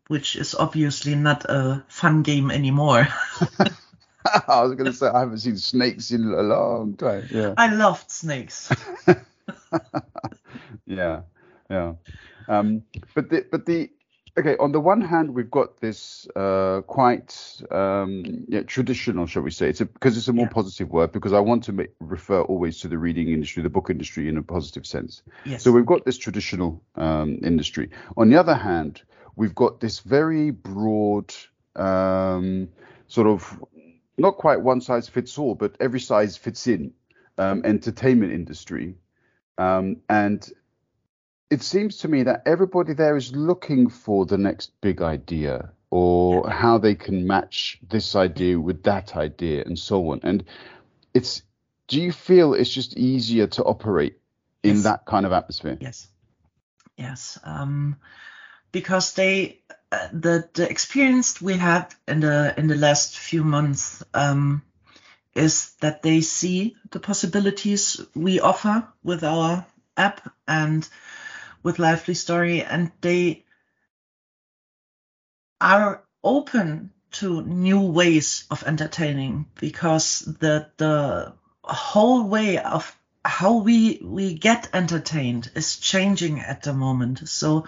which 0.09 0.37
is 0.37 0.55
obviously 0.55 1.15
not 1.15 1.45
a 1.45 1.85
fun 1.89 2.23
game 2.23 2.51
anymore. 2.51 3.09
I 4.49 4.63
was 4.63 4.73
going 4.73 4.87
to 4.87 4.93
say 4.93 5.07
I 5.07 5.21
haven't 5.21 5.39
seen 5.39 5.57
snakes 5.57 6.11
in 6.11 6.25
a 6.25 6.43
long 6.43 6.95
time. 6.97 7.29
Yeah. 7.31 7.55
I 7.57 7.75
loved 7.75 8.11
snakes. 8.11 8.73
yeah, 10.87 11.23
yeah. 11.69 11.95
Um, 12.49 12.83
but 13.15 13.29
the 13.29 13.47
but 13.51 13.67
the 13.67 13.91
okay. 14.39 14.57
On 14.59 14.73
the 14.73 14.81
one 14.81 15.01
hand, 15.01 15.35
we've 15.35 15.51
got 15.51 15.81
this 15.81 16.27
uh, 16.37 16.81
quite 16.87 17.63
um, 17.71 18.45
yeah, 18.49 18.63
traditional, 18.63 19.27
shall 19.27 19.43
we 19.43 19.51
say? 19.51 19.69
It's 19.69 19.81
because 19.81 20.17
it's 20.17 20.29
a 20.29 20.33
more 20.33 20.47
Yeah. 20.47 20.53
positive 20.53 20.91
word. 20.91 21.13
Because 21.13 21.33
I 21.33 21.41
want 21.41 21.65
to 21.65 21.73
ma- 21.73 21.85
refer 22.01 22.41
always 22.43 22.81
to 22.81 22.89
the 22.89 22.99
reading 22.99 23.29
industry, 23.29 23.63
the 23.63 23.71
book 23.71 23.91
industry, 23.91 24.29
in 24.29 24.37
a 24.37 24.43
positive 24.43 24.87
sense. 24.87 25.23
Yes. 25.45 25.63
So 25.63 25.73
we've 25.73 25.87
got 25.87 26.05
this 26.05 26.19
traditional 26.19 26.83
um, 26.97 27.39
industry. 27.43 27.91
On 28.17 28.29
the 28.31 28.37
other 28.37 28.55
hand, 28.55 29.03
we've 29.37 29.55
got 29.55 29.81
this 29.81 30.01
very 30.01 30.51
broad 30.51 31.35
um, 31.77 32.69
sort 33.09 33.27
of 33.27 33.63
not 34.17 34.37
quite 34.37 34.61
one 34.61 34.81
size 34.81 35.09
fits 35.09 35.39
all, 35.39 35.55
but 35.55 35.77
every 35.81 36.01
size 36.01 36.37
fits 36.37 36.67
in 36.67 36.93
um, 37.39 37.63
entertainment 37.65 38.33
industry. 38.33 38.95
Um, 39.59 39.97
and 40.09 40.49
it 41.51 41.63
seems 41.63 41.99
to 41.99 42.09
me 42.09 42.23
that 42.25 42.43
everybody 42.47 42.95
there 42.95 43.17
is 43.17 43.35
looking 43.35 43.89
for 43.89 44.27
the 44.27 44.39
next 44.39 44.73
big 44.81 45.03
idea 45.03 45.71
or 45.91 46.49
how 46.51 46.79
they 46.79 46.95
can 46.95 47.27
match 47.27 47.79
this 47.89 48.17
idea 48.17 48.59
with 48.59 48.83
that 48.83 49.17
idea 49.17 49.63
and 49.65 49.79
so 49.79 50.11
on. 50.11 50.21
And 50.23 50.45
it's, 51.13 51.43
do 51.87 52.01
you 52.01 52.11
feel 52.11 52.55
it's 52.55 52.71
just 52.71 52.97
easier 52.97 53.47
to 53.47 53.65
operate 53.65 54.19
in 54.63 54.77
Yes. 54.77 54.85
that 54.85 55.07
kind 55.07 55.27
of 55.27 55.33
atmosphere? 55.33 55.79
Yes, 55.81 56.09
yes. 56.97 57.39
Um, 57.45 57.97
because 58.73 59.15
they, 59.15 59.61
uh, 59.93 60.09
the 60.13 60.49
the 60.55 60.69
experience 60.69 61.41
we 61.41 61.53
had 61.53 61.95
in 62.09 62.21
the 62.21 62.55
in 62.57 62.67
the 62.67 62.75
last 62.75 63.17
few 63.17 63.45
months 63.45 64.03
um, 64.15 64.63
is 65.35 65.75
that 65.81 66.03
they 66.03 66.23
see 66.23 66.75
the 66.91 66.99
possibilities 66.99 68.01
we 68.17 68.41
offer 68.41 68.89
with 69.05 69.23
our 69.23 69.65
app 69.97 70.33
and 70.49 70.89
with 71.65 71.81
Lively 71.81 72.15
Story, 72.15 72.63
and 72.63 72.93
they 73.01 73.45
are 75.61 76.05
open 76.23 76.93
to 77.11 77.43
new 77.43 77.81
ways 77.81 78.45
of 78.51 78.63
entertaining 78.65 79.47
because 79.61 80.21
the 80.21 80.69
the 80.77 81.33
whole 81.63 82.29
way 82.29 82.59
of 82.59 82.97
how 83.25 83.57
we 83.57 84.01
we 84.05 84.35
get 84.35 84.69
entertained 84.73 85.51
is 85.55 85.79
changing 85.79 86.41
at 86.41 86.63
the 86.63 86.75
moment. 86.75 87.29
So 87.29 87.67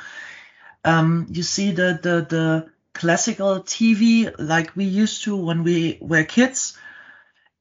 um, 0.84 1.26
you 1.30 1.42
see 1.42 1.72
the 1.72 1.98
the 2.02 2.26
the 2.28 2.70
classical 2.92 3.60
TV 3.60 4.34
like 4.38 4.76
we 4.76 4.84
used 4.84 5.24
to 5.24 5.36
when 5.36 5.64
we 5.64 5.98
were 6.00 6.24
kids 6.24 6.78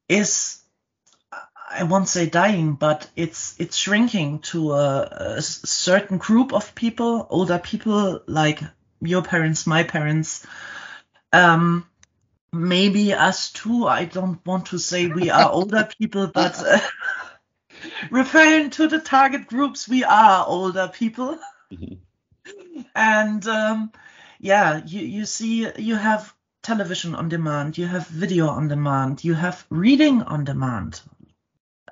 is 0.07 0.61
I 1.77 1.83
won't 1.83 2.07
say 2.07 2.29
dying, 2.29 2.73
but 2.73 3.09
it's 3.15 3.55
it's 3.59 3.75
shrinking 3.75 4.39
to 4.51 4.71
a, 4.73 5.01
a 5.37 5.41
certain 5.41 6.17
group 6.17 6.53
of 6.53 6.73
people, 6.73 7.27
older 7.29 7.59
people 7.59 8.21
like 8.27 8.61
your 9.01 9.21
parents, 9.21 9.67
my 9.67 9.83
parents, 9.83 10.45
um, 11.33 11.85
maybe 12.53 13.13
us 13.13 13.51
too. 13.51 13.87
I 13.87 14.05
don't 14.05 14.43
want 14.45 14.67
to 14.67 14.79
say 14.79 15.07
we 15.07 15.29
are 15.29 15.51
older 15.51 15.87
people, 15.99 16.27
but 16.27 16.57
uh, 16.59 16.79
referring 18.09 18.69
to 18.71 18.87
the 18.87 18.99
target 18.99 19.47
groups, 19.47 19.89
we 19.89 20.03
are 20.05 20.45
older 20.47 20.89
people. 20.93 21.37
Mm-hmm. 21.71 22.81
and 22.95 23.45
um, 23.47 23.91
yeah, 24.39 24.81
you, 24.85 25.01
you 25.01 25.25
see, 25.25 25.67
you 25.77 25.95
have 25.95 26.33
television 26.61 27.15
on 27.15 27.29
demand, 27.29 27.77
you 27.77 27.85
have 27.85 28.07
video 28.07 28.47
on 28.47 28.67
demand, 28.67 29.23
you 29.23 29.33
have 29.33 29.65
reading 29.69 30.23
on 30.23 30.43
demand. 30.45 31.01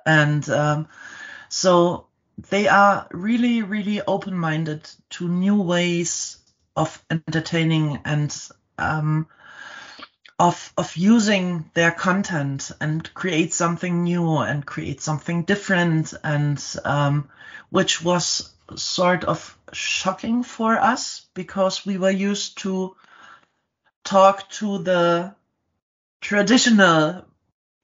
And 0.06 0.48
um, 0.48 0.88
so 1.48 2.06
they 2.50 2.68
are 2.68 3.06
really, 3.10 3.62
really 3.62 4.02
open 4.02 4.36
minded 4.36 4.88
to 5.10 5.28
new 5.28 5.60
ways 5.62 6.38
of 6.76 7.02
entertaining 7.10 8.00
and 8.04 8.36
um, 8.78 9.28
of 10.38 10.72
of 10.76 10.96
using 10.96 11.70
their 11.74 11.92
content 11.92 12.72
and 12.80 13.12
create 13.14 13.52
something 13.52 14.02
new 14.02 14.38
and 14.38 14.66
create 14.66 15.00
something 15.00 15.44
different 15.44 16.12
and 16.24 16.62
um, 16.84 17.28
which 17.70 18.02
was 18.02 18.52
sort 18.74 19.24
of 19.24 19.56
shocking 19.72 20.42
for 20.42 20.78
us 20.78 21.26
because 21.34 21.86
we 21.86 21.98
were 21.98 22.10
used 22.10 22.58
to 22.58 22.96
talk 24.02 24.48
to 24.50 24.78
the 24.78 25.34
traditional 26.20 27.24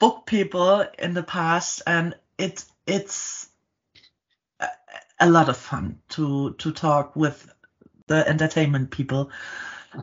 book 0.01 0.27
people 0.27 0.85
in 0.99 1.15
the 1.15 1.23
past 1.23 1.83
and 1.87 2.17
it 2.39 2.65
it's 2.87 3.49
a, 4.61 4.69
a 5.21 5.31
lot 5.31 5.49
of 5.49 5.57
fun 5.57 6.01
to 6.11 6.55
to 6.55 6.73
talk 6.73 7.17
with 7.17 7.53
the 8.09 8.29
entertainment 8.29 8.91
people 8.91 9.31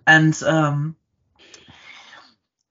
and 0.08 0.42
um 0.44 0.96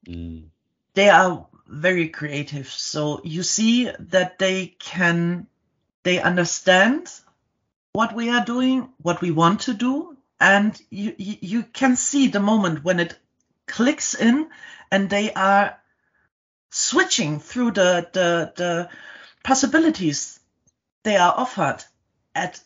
Mm. 0.08 0.48
They 0.94 1.08
are 1.08 1.46
very 1.66 2.08
creative. 2.08 2.68
So 2.68 3.20
you 3.24 3.42
see 3.42 3.90
that 3.98 4.38
they 4.38 4.76
can, 4.78 5.46
they 6.04 6.20
understand 6.20 7.10
what 7.92 8.14
we 8.14 8.30
are 8.30 8.44
doing, 8.44 8.90
what 9.02 9.20
we 9.20 9.30
want 9.30 9.62
to 9.62 9.74
do, 9.74 10.16
and 10.38 10.80
you, 10.90 11.14
you, 11.18 11.36
you 11.40 11.62
can 11.62 11.96
see 11.96 12.28
the 12.28 12.40
moment 12.40 12.84
when 12.84 13.00
it 13.00 13.18
clicks 13.66 14.14
in 14.14 14.48
and 14.92 15.10
they 15.10 15.32
are 15.32 15.78
switching 16.70 17.40
through 17.40 17.72
the, 17.72 18.08
the, 18.12 18.52
the 18.56 18.90
possibilities 19.44 20.38
they 21.04 21.16
are 21.16 21.34
offered 21.36 21.84
at 22.34 22.60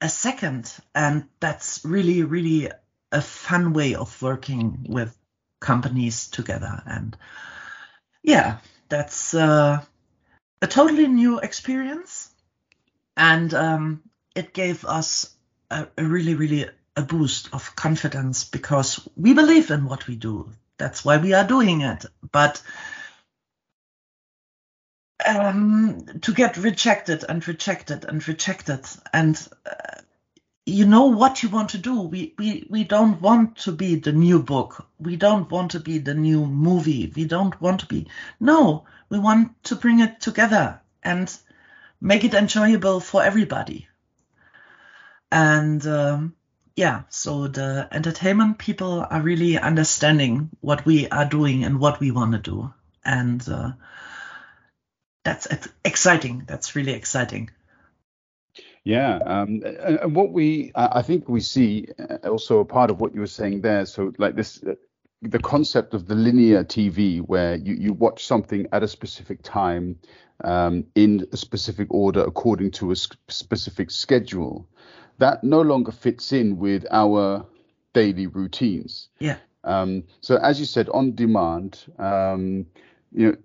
a 0.00 0.08
second. 0.08 0.72
And 0.94 1.28
that's 1.40 1.84
really, 1.84 2.22
really 2.22 2.70
a 3.12 3.20
fun 3.20 3.72
way 3.72 3.94
of 3.94 4.20
working 4.20 4.86
with 4.88 5.16
companies 5.60 6.28
together. 6.28 6.82
And 6.86 7.16
yeah, 8.22 8.58
that's 8.88 9.34
uh, 9.34 9.80
a 10.60 10.66
totally 10.66 11.06
new 11.06 11.38
experience. 11.38 12.30
And 13.16 13.54
um, 13.54 14.02
it 14.34 14.52
gave 14.52 14.84
us 14.84 15.34
a, 15.70 15.86
a 15.96 16.04
really, 16.04 16.34
really 16.34 16.68
a 16.96 17.02
boost 17.02 17.48
of 17.52 17.74
confidence 17.76 18.44
because 18.44 19.08
we 19.16 19.34
believe 19.34 19.70
in 19.70 19.86
what 19.86 20.06
we 20.06 20.16
do. 20.16 20.52
That's 20.76 21.04
why 21.04 21.18
we 21.18 21.34
are 21.34 21.46
doing 21.46 21.82
it. 21.82 22.04
But 22.30 22.62
um, 25.24 26.04
to 26.22 26.32
get 26.32 26.56
rejected 26.56 27.24
and 27.28 27.46
rejected 27.46 28.04
and 28.04 28.26
rejected 28.26 28.86
and 29.12 29.48
uh, 29.66 30.00
you 30.66 30.86
know 30.86 31.06
what 31.06 31.42
you 31.42 31.50
want 31.50 31.70
to 31.70 31.78
do. 31.78 32.00
We, 32.00 32.34
we, 32.38 32.66
we 32.70 32.84
don't 32.84 33.20
want 33.20 33.56
to 33.58 33.72
be 33.72 33.96
the 33.96 34.12
new 34.12 34.42
book. 34.42 34.86
We 34.98 35.16
don't 35.16 35.50
want 35.50 35.72
to 35.72 35.80
be 35.80 35.98
the 35.98 36.14
new 36.14 36.46
movie. 36.46 37.12
We 37.14 37.26
don't 37.26 37.60
want 37.60 37.80
to 37.80 37.86
be. 37.86 38.06
No, 38.40 38.84
we 39.10 39.18
want 39.18 39.62
to 39.64 39.76
bring 39.76 40.00
it 40.00 40.20
together 40.20 40.80
and 41.02 41.34
make 42.00 42.24
it 42.24 42.34
enjoyable 42.34 43.00
for 43.00 43.22
everybody. 43.22 43.88
And 45.30 45.86
um, 45.86 46.34
yeah, 46.76 47.02
so 47.10 47.46
the 47.46 47.88
entertainment 47.92 48.58
people 48.58 49.06
are 49.08 49.20
really 49.20 49.58
understanding 49.58 50.50
what 50.60 50.86
we 50.86 51.08
are 51.08 51.26
doing 51.26 51.64
and 51.64 51.78
what 51.78 52.00
we 52.00 52.10
want 52.10 52.32
to 52.32 52.38
do. 52.38 52.72
And 53.04 53.46
uh, 53.48 53.72
that's 55.24 55.48
exciting. 55.84 56.44
That's 56.46 56.76
really 56.76 56.92
exciting. 56.92 57.50
Yeah, 58.84 59.18
um, 59.24 59.62
and 59.64 60.14
what 60.14 60.32
we 60.32 60.70
I 60.74 61.00
think 61.00 61.28
we 61.28 61.40
see 61.40 61.88
uh, 61.98 62.28
also 62.28 62.60
a 62.60 62.64
part 62.66 62.90
of 62.90 63.00
what 63.00 63.14
you 63.14 63.20
were 63.20 63.26
saying 63.26 63.62
there. 63.62 63.86
So 63.86 64.12
like 64.18 64.36
this, 64.36 64.62
uh, 64.62 64.74
the 65.22 65.38
concept 65.38 65.94
of 65.94 66.06
the 66.06 66.14
linear 66.14 66.62
TV, 66.64 67.20
where 67.20 67.56
you 67.56 67.74
you 67.74 67.92
watch 67.94 68.26
something 68.26 68.66
at 68.72 68.82
a 68.82 68.88
specific 68.88 69.42
time, 69.42 69.98
um, 70.44 70.84
in 70.94 71.26
a 71.32 71.36
specific 71.38 71.88
order 71.90 72.22
according 72.22 72.72
to 72.72 72.90
a 72.90 72.96
specific 72.96 73.90
schedule, 73.90 74.68
that 75.16 75.42
no 75.42 75.62
longer 75.62 75.90
fits 75.90 76.32
in 76.32 76.58
with 76.58 76.84
our 76.90 77.46
daily 77.94 78.26
routines. 78.26 79.08
Yeah. 79.18 79.38
Um, 79.64 80.04
so 80.20 80.36
as 80.36 80.60
you 80.60 80.66
said, 80.66 80.90
on 80.90 81.14
demand, 81.14 81.84
um, 81.98 82.66
you 83.12 83.28
know, 83.28 83.36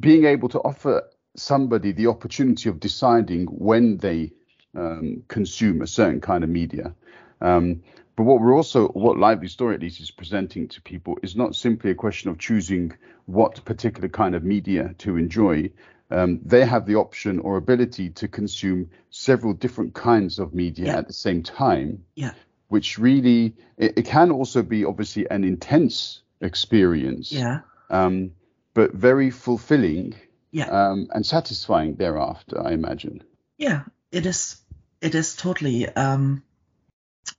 being 0.00 0.24
able 0.24 0.48
to 0.48 0.60
offer 0.60 1.02
somebody 1.36 1.92
the 1.92 2.06
opportunity 2.06 2.68
of 2.68 2.80
deciding 2.80 3.46
when 3.46 3.98
they 3.98 4.32
um, 4.74 5.22
consume 5.28 5.82
a 5.82 5.86
certain 5.86 6.20
kind 6.20 6.44
of 6.44 6.50
media. 6.50 6.94
Um, 7.40 7.82
but 8.16 8.24
what 8.24 8.40
we're 8.40 8.56
also, 8.56 8.88
what 8.88 9.18
Lively 9.18 9.48
Story 9.48 9.74
at 9.74 9.82
least 9.82 10.00
is 10.00 10.10
presenting 10.10 10.68
to 10.68 10.80
people 10.80 11.18
is 11.22 11.36
not 11.36 11.54
simply 11.54 11.90
a 11.90 11.94
question 11.94 12.30
of 12.30 12.38
choosing 12.38 12.96
what 13.26 13.62
particular 13.64 14.08
kind 14.08 14.34
of 14.34 14.42
media 14.42 14.94
to 14.98 15.16
enjoy. 15.16 15.70
Um, 16.10 16.40
they 16.44 16.64
have 16.64 16.86
the 16.86 16.94
option 16.94 17.40
or 17.40 17.56
ability 17.56 18.10
to 18.10 18.28
consume 18.28 18.88
several 19.10 19.52
different 19.52 19.92
kinds 19.92 20.38
of 20.38 20.54
media 20.54 20.86
yeah. 20.86 20.98
at 20.98 21.08
the 21.08 21.12
same 21.12 21.42
time. 21.42 22.04
Yeah. 22.14 22.32
Which 22.68 22.98
really, 22.98 23.54
it, 23.76 23.98
it, 23.98 24.06
can 24.06 24.30
also 24.30 24.62
be 24.62 24.84
obviously 24.84 25.28
an 25.30 25.44
intense 25.44 26.22
experience. 26.40 27.32
Yeah. 27.32 27.60
Um, 27.90 28.32
but 28.72 28.92
very 28.92 29.30
fulfilling. 29.30 30.14
Yeah. 30.56 30.68
Um, 30.70 31.08
and 31.12 31.26
satisfying 31.26 31.96
thereafter, 31.96 32.66
I 32.66 32.72
imagine. 32.72 33.22
Yeah, 33.58 33.82
it 34.10 34.24
is 34.24 34.56
it 35.02 35.14
is 35.14 35.36
totally. 35.36 35.86
Um, 35.86 36.42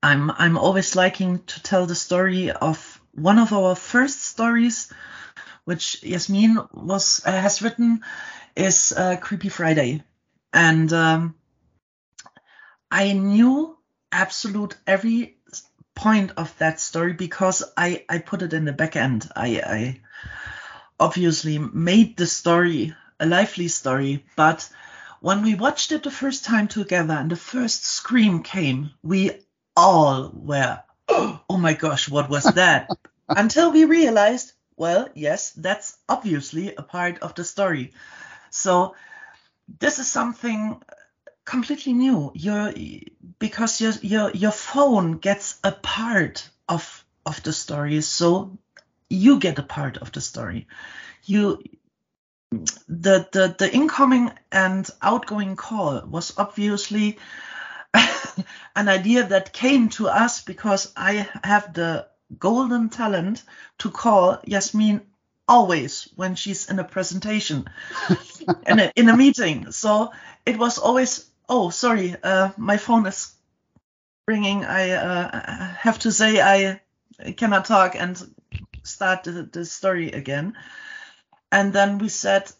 I'm 0.03 0.29
I'm 0.29 0.55
always 0.55 0.95
liking 0.95 1.39
to 1.39 1.63
tell 1.63 1.87
the 1.87 1.95
story 1.95 2.51
of 2.51 3.01
one 3.13 3.39
of 3.39 3.53
our 3.53 3.73
first 3.73 4.21
stories, 4.21 4.93
which 5.65 6.03
Yasmin 6.03 6.59
was 6.71 7.23
uh, 7.25 7.31
has 7.31 7.63
written, 7.63 8.03
is 8.55 8.93
uh, 8.95 9.15
Creepy 9.19 9.49
Friday, 9.49 10.03
and 10.53 10.93
um, 10.93 11.33
I 12.91 13.13
knew 13.13 13.79
absolute 14.11 14.77
every 14.85 15.39
point 15.95 16.33
of 16.37 16.55
that 16.59 16.79
story 16.79 17.13
because 17.13 17.63
I 17.75 18.05
I 18.07 18.19
put 18.19 18.43
it 18.43 18.53
in 18.53 18.65
the 18.65 18.73
back 18.73 18.95
end. 18.95 19.27
I 19.35 19.47
I 19.65 20.01
obviously 20.99 21.57
made 21.57 22.15
the 22.15 22.27
story 22.27 22.93
a 23.19 23.25
lively 23.25 23.67
story, 23.67 24.25
but 24.35 24.69
when 25.19 25.43
we 25.43 25.55
watched 25.55 25.91
it 25.91 26.03
the 26.03 26.11
first 26.11 26.45
time 26.45 26.67
together 26.67 27.13
and 27.13 27.31
the 27.31 27.35
first 27.35 27.85
scream 27.85 28.43
came, 28.43 28.91
we 29.03 29.31
all 29.75 30.31
were, 30.33 30.81
oh 31.09 31.57
my 31.57 31.73
gosh, 31.73 32.09
what 32.09 32.29
was 32.29 32.43
that? 32.43 32.89
Until 33.29 33.71
we 33.71 33.85
realized, 33.85 34.53
well, 34.75 35.09
yes, 35.15 35.51
that's 35.51 35.97
obviously 36.07 36.75
a 36.75 36.83
part 36.83 37.19
of 37.19 37.35
the 37.35 37.43
story. 37.43 37.93
So 38.51 38.95
this 39.79 39.99
is 39.99 40.07
something 40.07 40.81
completely 41.45 41.93
new. 41.93 42.31
Your 42.35 42.73
because 43.39 43.81
your 43.81 43.93
your 44.01 44.31
your 44.31 44.51
phone 44.51 45.17
gets 45.17 45.59
a 45.63 45.71
part 45.71 46.49
of 46.69 47.05
of 47.25 47.41
the 47.43 47.53
story, 47.53 48.01
so 48.01 48.57
you 49.09 49.39
get 49.39 49.59
a 49.59 49.63
part 49.63 49.97
of 49.97 50.11
the 50.11 50.21
story. 50.21 50.67
You 51.23 51.61
the, 52.51 53.27
the 53.31 53.55
the 53.57 53.73
incoming 53.73 54.31
and 54.51 54.89
outgoing 55.01 55.55
call 55.55 56.01
was 56.05 56.33
obviously 56.37 57.17
an 58.75 58.87
idea 58.87 59.23
that 59.27 59.53
came 59.53 59.89
to 59.89 60.07
us 60.07 60.41
because 60.41 60.93
I 60.95 61.27
have 61.43 61.73
the 61.73 62.07
golden 62.39 62.89
talent 62.89 63.43
to 63.79 63.91
call 63.91 64.39
Yasmin 64.45 65.01
always 65.47 66.09
when 66.15 66.35
she's 66.35 66.69
in 66.69 66.79
a 66.79 66.83
presentation 66.83 67.65
in 68.67 68.79
a 68.79 68.91
in 68.95 69.09
a 69.09 69.17
meeting. 69.17 69.71
So 69.71 70.11
it 70.45 70.57
was 70.57 70.77
always 70.77 71.25
oh 71.49 71.69
sorry 71.69 72.15
uh, 72.23 72.51
my 72.57 72.77
phone 72.77 73.05
is 73.07 73.33
ringing. 74.27 74.63
I 74.63 74.91
uh, 74.91 75.39
have 75.75 75.99
to 75.99 76.11
say 76.11 76.41
I 76.41 76.81
cannot 77.35 77.65
talk 77.65 77.95
and 77.95 78.17
start 78.83 79.23
the, 79.23 79.43
the 79.43 79.65
story 79.65 80.11
again. 80.11 80.55
And 81.51 81.73
then 81.73 81.97
we 81.97 82.09
said, 82.09 82.51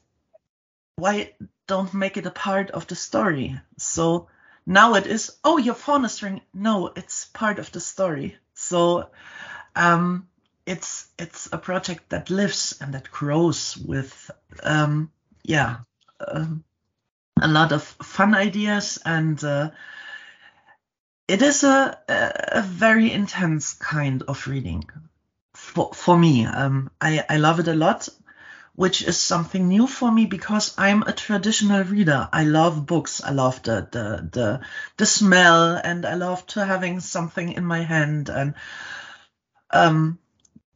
why 0.96 1.34
don't 1.68 1.94
make 1.94 2.18
it 2.18 2.26
a 2.26 2.32
part 2.32 2.72
of 2.72 2.88
the 2.88 2.96
story? 2.96 3.60
So 3.78 4.28
now 4.66 4.96
it 4.96 5.08
is, 5.08 5.36
oh, 5.44 5.58
your 5.58 5.76
phone 5.76 6.06
is 6.06 6.24
ringing. 6.24 6.42
No, 6.54 6.88
it's 6.96 7.26
part 7.26 7.60
of 7.60 7.72
the 7.72 7.80
story. 7.80 8.38
So 8.54 9.10
um, 9.76 10.28
it's 10.66 11.08
it's 11.18 11.48
a 11.52 11.58
project 11.58 12.10
that 12.10 12.30
lives 12.30 12.78
and 12.82 12.94
that 12.94 13.10
grows 13.10 13.78
with 13.78 14.30
um, 14.64 15.10
yeah 15.44 15.78
um, 16.28 16.64
a 17.42 17.48
lot 17.48 17.72
of 17.72 17.84
fun 17.84 18.36
ideas 18.36 19.00
and 19.06 19.42
uh, 19.44 19.70
it 21.28 21.42
is 21.42 21.64
a, 21.64 21.98
a 22.08 22.62
very 22.62 23.12
intense 23.12 23.74
kind 23.74 24.24
of 24.24 24.48
reading 24.48 24.84
for 25.54 25.94
for 25.94 26.18
me. 26.18 26.46
Um, 26.46 26.90
I 27.00 27.24
I 27.30 27.38
love 27.38 27.60
it 27.60 27.68
a 27.68 27.74
lot, 27.74 28.10
which 28.78 29.02
is 29.02 29.18
something 29.18 29.68
new 29.68 29.88
for 29.88 30.10
me 30.10 30.26
because 30.26 30.74
I'm 30.78 31.02
a 31.02 31.12
traditional 31.12 31.84
reader. 31.84 32.30
I 32.32 32.46
love 32.46 32.86
books. 32.86 33.22
I 33.22 33.32
love 33.32 33.62
the 33.64 33.88
the 33.92 34.30
the 34.32 34.62
the 34.96 35.06
smell, 35.06 35.76
and 35.76 36.06
I 36.06 36.14
love 36.14 36.48
to 36.48 36.64
having 36.64 37.02
something 37.02 37.52
in 37.52 37.66
my 37.66 37.82
hand. 37.82 38.30
And 38.30 38.54
um, 39.72 40.20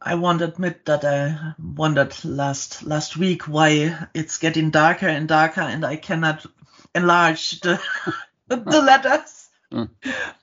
I 0.01 0.15
won't 0.15 0.41
admit 0.41 0.85
that 0.87 1.05
I 1.05 1.53
wondered 1.57 2.13
last 2.25 2.83
last 2.83 3.15
week 3.15 3.47
why 3.47 4.07
it's 4.13 4.39
getting 4.39 4.71
darker 4.71 5.07
and 5.07 5.27
darker, 5.27 5.61
and 5.61 5.85
I 5.85 5.95
cannot 5.95 6.45
enlarge 6.93 7.61
the 7.61 7.79
the 8.47 8.81
letters 8.81 9.41
Mm. 9.71 9.89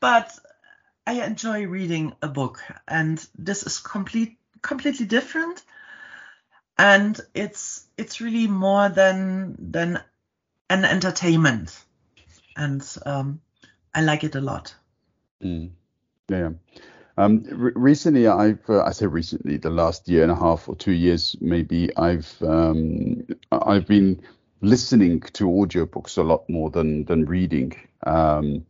But 0.01 0.38
I 1.07 1.25
enjoy 1.25 1.66
reading 1.66 2.14
a 2.23 2.29
book, 2.29 2.62
and 2.87 3.25
this 3.37 3.62
is 3.62 3.79
complete 3.79 4.38
completely 4.62 5.07
different. 5.07 5.62
And 6.79 7.21
it's 7.35 7.87
it's 7.97 8.21
really 8.21 8.47
more 8.47 8.88
than 8.88 9.57
than 9.59 10.01
an 10.71 10.85
entertainment, 10.85 11.85
and 12.57 12.83
um, 13.05 13.41
I 13.95 14.03
like 14.03 14.23
it 14.23 14.37
a 14.37 14.41
lot. 14.41 14.75
Mm. 15.43 15.71
Yeah. 16.29 16.51
Um, 17.17 17.43
re- 17.51 17.73
recently, 17.75 18.29
I've 18.29 18.69
uh, 18.69 18.85
I 18.85 18.93
say 18.93 19.07
recently, 19.07 19.57
the 19.57 19.71
last 19.71 20.09
year 20.09 20.23
and 20.23 20.31
a 20.31 20.37
half 20.37 20.69
or 20.69 20.77
two 20.77 20.93
years, 20.93 21.37
maybe 21.41 21.91
I've 21.97 22.33
um, 22.43 23.27
I've 23.51 23.87
been 23.87 24.23
listening 24.61 25.21
to 25.21 25.45
audiobooks 25.47 26.19
a 26.19 26.23
lot 26.23 26.49
more 26.49 26.71
than 26.71 27.05
than 27.07 27.25
reading. 27.25 27.75
Um, 28.07 28.67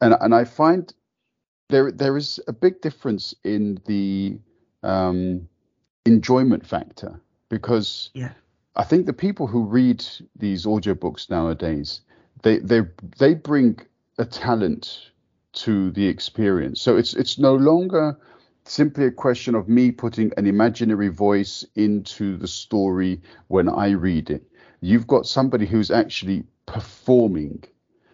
and 0.00 0.16
and 0.20 0.34
I 0.34 0.44
find 0.44 0.92
there 1.68 1.92
there 1.92 2.16
is 2.16 2.40
a 2.48 2.52
big 2.52 2.80
difference 2.80 3.34
in 3.44 3.78
the 3.84 4.38
um, 4.82 5.48
enjoyment 6.06 6.66
factor 6.66 7.20
because 7.52 8.10
yeah. 8.14 8.32
I 8.76 8.84
think 8.84 9.04
the 9.04 9.12
people 9.12 9.46
who 9.46 9.64
read 9.64 10.02
these 10.34 10.64
audiobooks 10.64 11.28
nowadays 11.28 12.00
they 12.42 12.58
they 12.58 12.80
they 13.18 13.34
bring 13.34 13.78
a 14.18 14.24
talent 14.24 15.10
to 15.52 15.90
the 15.90 16.06
experience. 16.06 16.80
So 16.80 16.96
it's 16.96 17.12
it's 17.12 17.38
no 17.38 17.54
longer 17.54 18.16
simply 18.64 19.04
a 19.04 19.10
question 19.10 19.54
of 19.54 19.68
me 19.68 19.90
putting 19.90 20.32
an 20.38 20.46
imaginary 20.46 21.08
voice 21.08 21.64
into 21.74 22.38
the 22.38 22.48
story 22.48 23.20
when 23.48 23.68
I 23.68 23.90
read 23.90 24.30
it. 24.30 24.44
You've 24.80 25.06
got 25.06 25.26
somebody 25.26 25.66
who's 25.66 25.90
actually 25.90 26.44
performing. 26.64 27.64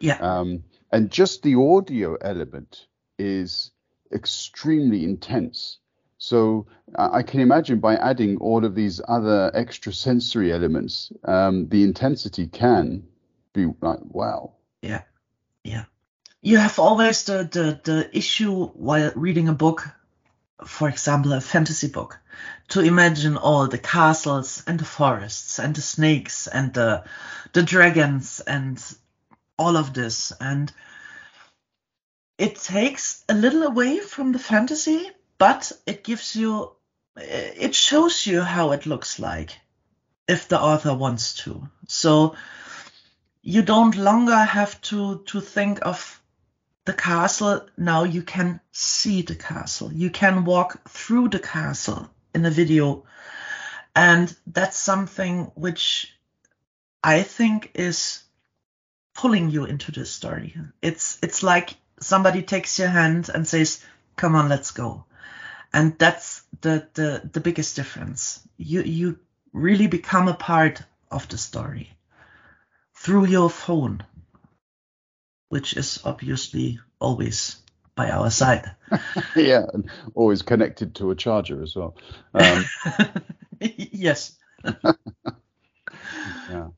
Yeah. 0.01 0.19
Um, 0.19 0.65
and 0.91 1.11
just 1.11 1.43
the 1.45 1.55
audio 1.55 2.17
element 2.17 2.87
is 3.19 3.71
extremely 4.13 5.05
intense. 5.05 5.79
So 6.19 6.67
I 6.97 7.23
can 7.23 7.41
imagine 7.41 7.79
by 7.79 7.95
adding 7.95 8.39
all 8.39 8.65
of 8.65 8.75
these 8.75 9.01
other 9.07 9.53
extra 9.55 9.93
sensory 9.93 10.53
elements, 10.53 11.13
um, 11.25 11.69
the 11.69 11.85
intensity 11.85 12.49
can 12.49 13.07
be 13.53 13.67
like 13.81 14.01
wow. 14.03 14.53
Yeah, 14.83 15.03
yeah. 15.63 15.85
You 16.43 16.59
have 16.59 16.79
always 16.81 17.25
the, 17.25 17.49
the 17.51 17.81
the 17.85 18.17
issue 18.17 18.67
while 18.67 19.13
reading 19.15 19.49
a 19.49 19.53
book, 19.53 19.89
for 20.67 20.89
example, 20.89 21.33
a 21.33 21.41
fantasy 21.41 21.89
book, 21.89 22.19
to 22.69 22.81
imagine 22.81 23.37
all 23.37 23.69
the 23.69 23.79
castles 23.79 24.65
and 24.67 24.79
the 24.79 24.85
forests 24.85 25.61
and 25.61 25.75
the 25.75 25.83
snakes 25.83 26.49
and 26.49 26.75
the 26.75 27.05
the 27.53 27.63
dragons 27.63 28.41
and 28.41 28.83
all 29.57 29.77
of 29.77 29.95
this. 29.95 30.33
And 30.41 30.73
it 32.39 32.57
takes 32.57 33.25
a 33.29 33.35
little 33.35 33.63
away 33.63 34.01
from 34.01 34.33
the 34.33 34.39
fantasy, 34.39 35.11
but 35.39 35.73
it 35.87 36.05
gives 36.05 36.37
you, 36.37 36.73
eh, 37.17 37.53
it 37.57 37.75
shows 37.75 38.27
you 38.27 38.43
how 38.43 38.73
it 38.73 38.87
looks 38.87 39.19
like 39.19 39.59
if 40.27 40.49
the 40.49 40.61
author 40.61 40.95
wants 40.95 41.35
to. 41.45 41.69
So 41.87 42.37
you 43.43 43.63
don't 43.63 43.97
longer 43.97 44.37
have 44.37 44.81
to, 44.83 45.23
to 45.27 45.41
think 45.41 45.85
of 45.87 46.21
the 46.85 46.93
castle. 46.93 47.67
Now 47.77 48.05
you 48.05 48.23
can 48.23 48.61
see 48.73 49.23
the 49.23 49.35
castle. 49.35 49.93
You 49.93 50.11
can 50.11 50.45
walk 50.45 50.89
through 50.89 51.29
the 51.29 51.39
castle 51.39 52.11
in 52.35 52.45
a 52.45 52.51
video. 52.51 53.05
And 53.95 54.35
that's 54.47 54.77
something 54.77 55.51
which 55.55 56.13
I 57.03 57.23
think 57.23 57.71
is 57.75 58.23
pulling 59.15 59.51
you 59.51 59.65
into 59.65 59.93
the 59.93 60.05
story. 60.05 60.55
It's 60.81 61.19
it's 61.23 61.43
like 61.43 61.77
somebody 62.01 62.43
takes 62.43 62.79
your 62.79 62.89
hand 62.89 63.29
and 63.33 63.47
says, 63.47 63.85
"Come 64.17 64.37
on, 64.37 64.49
let's 64.49 64.71
go," 64.71 65.05
and 65.73 65.99
that's 65.99 66.43
the 66.61 66.87
the 66.95 67.29
the 67.33 67.41
biggest 67.41 67.77
difference. 67.77 68.41
You 68.57 68.83
you 68.83 69.19
really 69.53 69.87
become 69.87 70.29
a 70.29 70.35
part 70.35 70.83
of 71.11 71.29
the 71.29 71.39
story 71.39 71.91
through 72.95 73.27
your 73.27 73.51
phone, 73.51 74.05
which 75.49 75.77
is 75.77 76.01
obviously 76.05 76.81
always 77.01 77.57
by 77.95 78.11
our 78.11 78.31
side. 78.31 78.71
yeah, 79.37 79.67
and 79.73 79.91
always 80.15 80.43
connected 80.43 80.95
to 80.97 81.11
a 81.11 81.15
charger 81.15 81.63
as 81.63 81.75
well. 81.75 81.97
Um, 82.35 82.65
yes. 83.61 84.37
yeah. 86.51 86.69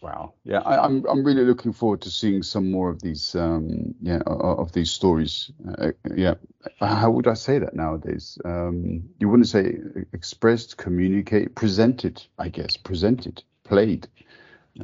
Wow. 0.00 0.32
Yeah, 0.44 0.60
I, 0.60 0.86
am 0.86 1.04
I'm, 1.04 1.06
I'm 1.10 1.24
really 1.24 1.44
looking 1.44 1.74
forward 1.74 2.00
to 2.02 2.10
seeing 2.10 2.42
some 2.42 2.70
more 2.70 2.88
of 2.88 3.02
these 3.02 3.34
um 3.34 3.94
yeah 4.00 4.22
of 4.26 4.72
these 4.72 4.90
stories. 4.90 5.50
Uh, 5.78 5.92
yeah. 6.14 6.34
How 6.80 7.10
would 7.10 7.26
I 7.26 7.34
say 7.34 7.58
that 7.58 7.74
nowadays? 7.74 8.38
Um, 8.44 9.10
you 9.18 9.28
wouldn't 9.28 9.48
say 9.48 9.78
expressed, 10.12 10.76
communicate, 10.76 11.54
presented. 11.54 12.22
I 12.38 12.48
guess 12.48 12.76
presented, 12.76 13.42
played. 13.64 14.08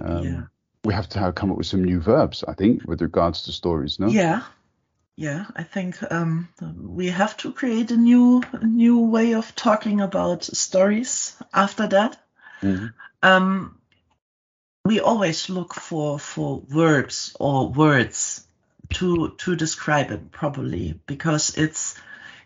Um, 0.00 0.24
yeah. 0.24 0.42
We 0.84 0.94
have 0.94 1.08
to 1.10 1.18
have, 1.18 1.34
come 1.34 1.50
up 1.50 1.58
with 1.58 1.66
some 1.66 1.84
new 1.84 2.00
verbs, 2.00 2.42
I 2.46 2.54
think, 2.54 2.86
with 2.86 3.02
regards 3.02 3.42
to 3.42 3.52
stories. 3.52 3.98
No. 3.98 4.08
Yeah. 4.08 4.42
Yeah, 5.16 5.44
I 5.54 5.64
think 5.64 5.98
um, 6.10 6.48
we 6.62 7.08
have 7.08 7.36
to 7.38 7.52
create 7.52 7.90
a 7.90 7.96
new 7.96 8.42
new 8.62 9.00
way 9.00 9.34
of 9.34 9.54
talking 9.54 10.00
about 10.00 10.44
stories 10.44 11.36
after 11.52 11.86
that. 11.88 12.16
Mm-hmm. 12.62 12.86
Um, 13.22 13.76
we 14.86 15.00
always 15.00 15.50
look 15.50 15.74
for 15.74 16.18
for 16.18 16.62
verbs 16.66 17.36
or 17.38 17.68
words 17.68 18.46
to 18.90 19.30
to 19.38 19.56
describe 19.56 20.10
it 20.10 20.30
properly 20.30 21.00
because 21.06 21.56
it's 21.56 21.96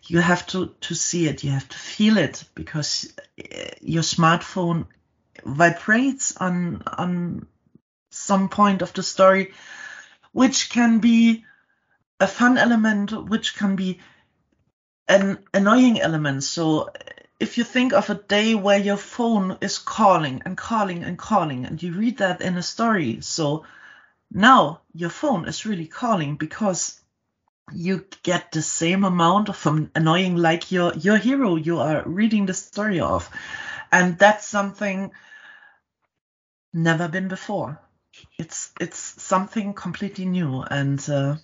you 0.05 0.21
have 0.21 0.47
to 0.47 0.75
to 0.81 0.95
see 0.95 1.27
it 1.27 1.43
you 1.45 1.51
have 1.51 1.69
to 1.69 1.79
feel 1.79 2.19
it 2.19 2.45
because 2.55 3.13
eh, 3.39 3.71
your 3.81 4.03
smartphone 4.03 4.87
vibrates 5.45 6.37
on 6.37 6.83
on 6.87 7.47
some 8.11 8.49
point 8.49 8.83
of 8.83 8.93
the 8.93 9.03
story 9.03 9.53
which 10.33 10.71
can 10.71 10.99
be 10.99 11.45
a 12.21 12.27
fun 12.27 12.59
element 12.59 13.13
which 13.29 13.57
can 13.57 13.77
be 13.77 13.99
an 15.09 15.39
annoying 15.53 16.01
element. 16.01 16.45
So 16.45 16.91
if 17.41 17.59
you 17.59 17.65
think 17.65 17.93
of 17.93 18.11
a 18.11 18.15
day 18.15 18.55
where 18.55 18.79
your 18.79 18.97
phone 18.97 19.59
is 19.61 19.79
calling 19.79 20.43
and 20.45 20.57
calling 20.57 21.05
and 21.05 21.19
calling, 21.19 21.67
and 21.67 21.83
you 21.83 21.93
read 21.93 22.19
that 22.19 22.41
in 22.41 22.57
a 22.57 22.63
story, 22.63 23.21
so 23.21 23.65
now 24.35 24.83
your 24.93 25.11
phone 25.11 25.49
is 25.49 25.65
really 25.65 25.87
calling 25.87 26.37
because 26.37 27.01
you 27.73 28.05
get 28.23 28.53
the 28.53 28.61
same 28.61 29.05
amount 29.05 29.49
of 29.49 29.89
annoying 29.95 30.37
like 30.37 30.71
your 30.71 30.93
your 30.95 31.17
hero 31.17 31.57
you 31.57 31.79
are 31.79 32.03
reading 32.05 32.47
the 32.47 32.55
story 32.55 33.01
of, 33.01 33.31
and 33.91 34.19
that's 34.19 34.47
something 34.47 35.13
never 36.73 37.09
been 37.09 37.29
before. 37.29 37.81
It's 38.39 38.73
it's 38.81 39.23
something 39.23 39.73
completely 39.73 40.27
new, 40.27 40.63
and 40.63 41.09
uh, 41.09 41.37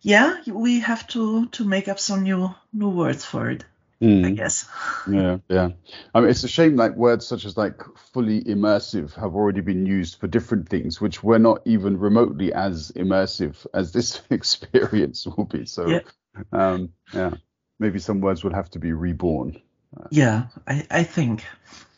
yeah, 0.00 0.40
we 0.46 0.80
have 0.80 1.06
to 1.08 1.46
to 1.46 1.64
make 1.64 1.88
up 1.88 2.00
some 2.00 2.22
new 2.22 2.54
new 2.72 2.88
words 2.88 3.24
for 3.24 3.50
it. 3.50 3.64
Mm. 4.02 4.26
I 4.26 4.30
guess. 4.30 4.68
Yeah, 5.08 5.38
yeah. 5.48 5.68
I 6.14 6.20
mean, 6.20 6.30
it's 6.30 6.42
a 6.42 6.48
shame 6.48 6.76
like 6.76 6.96
words 6.96 7.26
such 7.26 7.44
as 7.44 7.56
like 7.56 7.80
fully 8.12 8.42
immersive 8.42 9.14
have 9.14 9.34
already 9.34 9.60
been 9.60 9.86
used 9.86 10.18
for 10.18 10.26
different 10.26 10.68
things, 10.68 11.00
which 11.00 11.22
were 11.22 11.38
not 11.38 11.60
even 11.64 11.98
remotely 11.98 12.52
as 12.52 12.90
immersive 12.96 13.64
as 13.74 13.92
this 13.92 14.20
experience 14.30 15.26
will 15.26 15.44
be. 15.44 15.66
So, 15.66 15.86
yeah, 15.86 16.00
um, 16.52 16.92
yeah 17.12 17.34
maybe 17.82 17.98
some 17.98 18.20
words 18.20 18.42
will 18.44 18.54
have 18.54 18.70
to 18.70 18.78
be 18.78 18.92
reborn. 18.92 19.60
Yeah, 20.10 20.46
I, 20.66 20.86
I 20.90 21.02
think. 21.02 21.44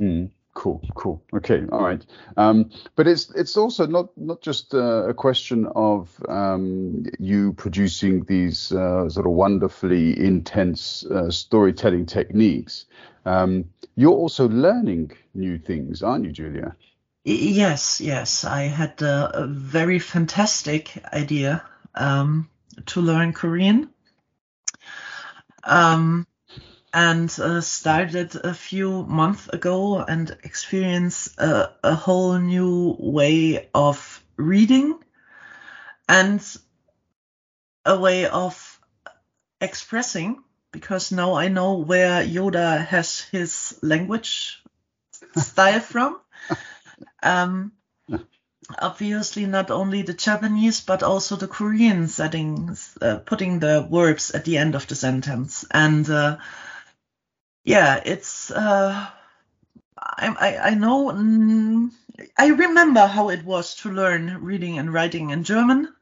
Mm. 0.00 0.30
Cool, 0.54 0.80
cool. 0.94 1.20
Okay, 1.34 1.64
all 1.72 1.82
right. 1.82 2.04
Um, 2.36 2.70
but 2.94 3.08
it's 3.08 3.28
it's 3.34 3.56
also 3.56 3.86
not 3.86 4.16
not 4.16 4.40
just 4.40 4.72
uh, 4.72 5.08
a 5.08 5.12
question 5.12 5.66
of 5.74 6.16
um, 6.28 7.06
you 7.18 7.52
producing 7.54 8.22
these 8.24 8.70
uh, 8.70 9.08
sort 9.10 9.26
of 9.26 9.32
wonderfully 9.32 10.18
intense 10.18 11.04
uh, 11.06 11.28
storytelling 11.30 12.06
techniques. 12.06 12.86
Um, 13.26 13.64
you're 13.96 14.12
also 14.12 14.48
learning 14.48 15.12
new 15.34 15.58
things, 15.58 16.02
aren't 16.04 16.24
you, 16.24 16.32
Julia? 16.32 16.76
Yes, 17.24 18.00
yes. 18.00 18.44
I 18.44 18.62
had 18.62 19.02
a, 19.02 19.42
a 19.42 19.46
very 19.48 19.98
fantastic 19.98 21.02
idea 21.12 21.64
um, 21.96 22.48
to 22.86 23.00
learn 23.00 23.32
Korean. 23.32 23.90
Um, 25.64 26.26
and 26.94 27.28
uh, 27.40 27.60
started 27.60 28.36
a 28.36 28.54
few 28.54 29.02
months 29.02 29.48
ago 29.48 29.98
and 29.98 30.30
experienced 30.44 31.36
a, 31.40 31.74
a, 31.82 31.92
whole 31.96 32.38
new 32.38 32.96
way 33.00 33.68
of 33.74 34.24
reading 34.36 34.96
and 36.08 36.56
a 37.84 37.98
way 37.98 38.26
of 38.26 38.80
expressing 39.60 40.40
because 40.70 41.10
now 41.10 41.34
I 41.34 41.48
know 41.48 41.78
where 41.78 42.22
Yoda 42.24 42.86
has 42.86 43.22
his 43.22 43.76
language 43.82 44.62
style 45.36 45.80
from. 45.92 46.20
Um, 47.24 47.72
obviously, 48.78 49.46
not 49.46 49.72
only 49.72 50.02
the 50.02 50.14
Japanese 50.14 50.80
but 50.80 51.02
also 51.02 51.34
the 51.34 51.48
Korean 51.48 52.06
settings, 52.06 52.96
uh, 53.02 53.16
putting 53.16 53.58
the 53.58 53.88
verbs 53.90 54.30
at 54.30 54.44
the 54.44 54.58
end 54.58 54.76
of 54.76 54.86
the 54.86 54.94
sentence 54.94 55.64
and. 55.72 56.08
Uh, 56.08 56.36
yeah, 57.64 58.00
it's. 58.04 58.50
Uh, 58.50 59.06
I, 59.98 60.28
I, 60.28 60.58
I 60.70 60.74
know. 60.74 61.10
Mm, 61.10 61.90
I 62.38 62.48
remember 62.48 63.06
how 63.06 63.30
it 63.30 63.44
was 63.44 63.76
to 63.76 63.90
learn 63.90 64.42
reading 64.42 64.78
and 64.78 64.92
writing 64.92 65.30
in 65.30 65.44
German, 65.44 65.92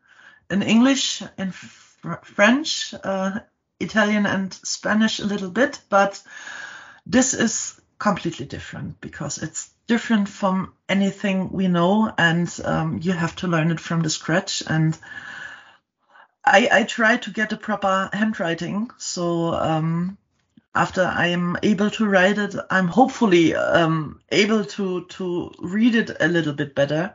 in 0.51 0.63
English, 0.63 1.23
in 1.39 1.53
fr- 1.53 2.23
French, 2.25 2.95
uh, 3.03 3.41
Italian, 3.81 4.27
and 4.27 4.53
Spanish 4.53 5.21
a 5.21 5.27
little 5.27 5.51
bit, 5.51 5.81
but 5.89 6.23
this 7.07 7.35
is 7.35 7.81
completely 7.99 8.47
different 8.47 9.01
because 9.01 9.39
it's 9.39 9.71
different 9.87 10.29
from 10.29 10.75
anything 10.89 11.53
we 11.53 11.69
know, 11.69 12.13
and 12.19 12.61
um, 12.65 12.99
you 13.01 13.13
have 13.13 13.37
to 13.37 13.47
learn 13.47 13.71
it 13.71 13.81
from 13.81 14.03
the 14.03 14.11
scratch. 14.11 14.63
And 14.67 14.99
I, 16.45 16.69
I 16.73 16.83
try 16.83 17.17
to 17.19 17.31
get 17.31 17.53
a 17.53 17.57
proper 17.57 18.11
handwriting, 18.13 18.91
so 18.99 19.55
um, 19.55 20.19
after 20.75 21.05
I 21.05 21.29
am 21.29 21.57
able 21.63 21.91
to 21.91 22.07
write 22.07 22.39
it, 22.39 22.55
I'm 22.71 22.89
hopefully 22.89 23.55
um, 23.55 24.21
able 24.31 24.65
to 24.65 25.05
to 25.05 25.53
read 25.59 25.95
it 25.95 26.17
a 26.21 26.29
little 26.29 26.55
bit 26.55 26.75
better. 26.75 27.15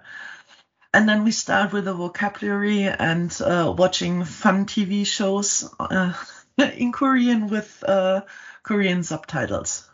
And 0.93 1.07
then 1.07 1.23
we 1.23 1.31
start 1.31 1.73
with 1.73 1.85
the 1.85 1.93
vocabulary 1.93 2.83
and 2.83 3.35
uh, 3.41 3.73
watching 3.77 4.23
fun 4.23 4.65
TV 4.65 5.05
shows 5.05 5.69
uh, 5.79 6.13
in 6.57 6.91
Korean 6.91 7.47
with 7.47 7.83
uh, 7.85 8.21
Korean 8.63 9.03
subtitles. 9.03 9.89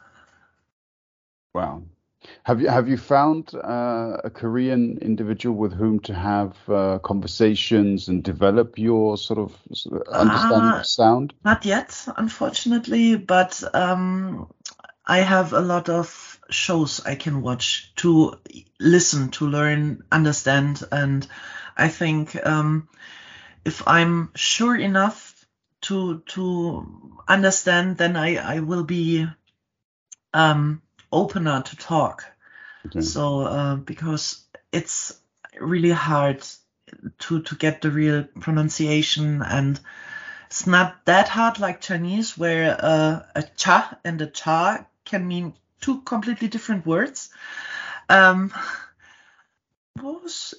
Wow, 1.54 1.84
have 2.44 2.62
you 2.62 2.68
have 2.68 2.88
you 2.90 2.98
found 2.98 3.54
uh, 3.56 4.18
a 4.24 4.30
Korean 4.30 4.98
individual 5.02 5.56
with 5.56 5.74
whom 5.74 6.00
to 6.02 6.14
have 6.14 6.58
uh, 6.70 7.00
conversations 7.00 8.08
and 8.08 8.24
develop 8.24 8.78
your 8.78 9.18
sort 9.18 9.40
of 9.40 9.56
understanding 10.12 10.72
uh, 10.72 10.80
of 10.80 10.86
sound? 10.86 11.34
Not 11.44 11.66
yet, 11.66 12.08
unfortunately, 12.18 13.16
but 13.16 13.64
um, 13.74 14.52
I 15.06 15.20
have 15.20 15.54
a 15.54 15.62
lot 15.62 15.90
of 15.90 16.40
shows 16.50 17.06
I 17.06 17.16
can 17.16 17.42
watch 17.42 17.94
to 17.98 18.40
listen, 18.80 19.30
to 19.32 19.48
learn, 19.48 20.04
understand, 20.12 20.84
and 20.92 21.28
I 21.78 21.88
think 21.88 22.36
um, 22.46 22.90
if 23.66 23.88
I'm 23.88 24.32
sure 24.36 24.76
enough 24.76 25.46
to 25.82 26.20
to 26.20 27.18
understand, 27.28 27.98
then 27.98 28.16
I 28.16 28.36
I 28.36 28.60
will 28.60 28.84
be 28.84 29.28
um, 30.34 30.82
opener 31.14 31.62
to 31.62 31.76
talk. 31.78 32.26
Okay. 32.88 33.02
So 33.02 33.42
uh, 33.42 33.76
because 33.76 34.44
it's 34.72 35.18
really 35.60 35.92
hard 35.92 36.44
to 37.20 37.42
to 37.42 37.56
get 37.56 37.82
the 37.82 37.92
real 37.92 38.24
pronunciation 38.40 39.42
and 39.42 39.80
it's 40.48 40.68
not 40.68 41.06
that 41.06 41.30
hard 41.30 41.60
like 41.60 41.82
Chinese 41.82 42.38
where 42.38 42.78
uh, 42.80 43.26
a 43.36 43.44
cha 43.56 43.98
and 44.04 44.22
a 44.22 44.28
cha 44.28 44.86
can 45.06 45.28
mean 45.28 45.54
two 45.82 46.02
completely 46.02 46.48
different 46.48 46.86
words. 46.86 47.30
Um, 48.10 48.54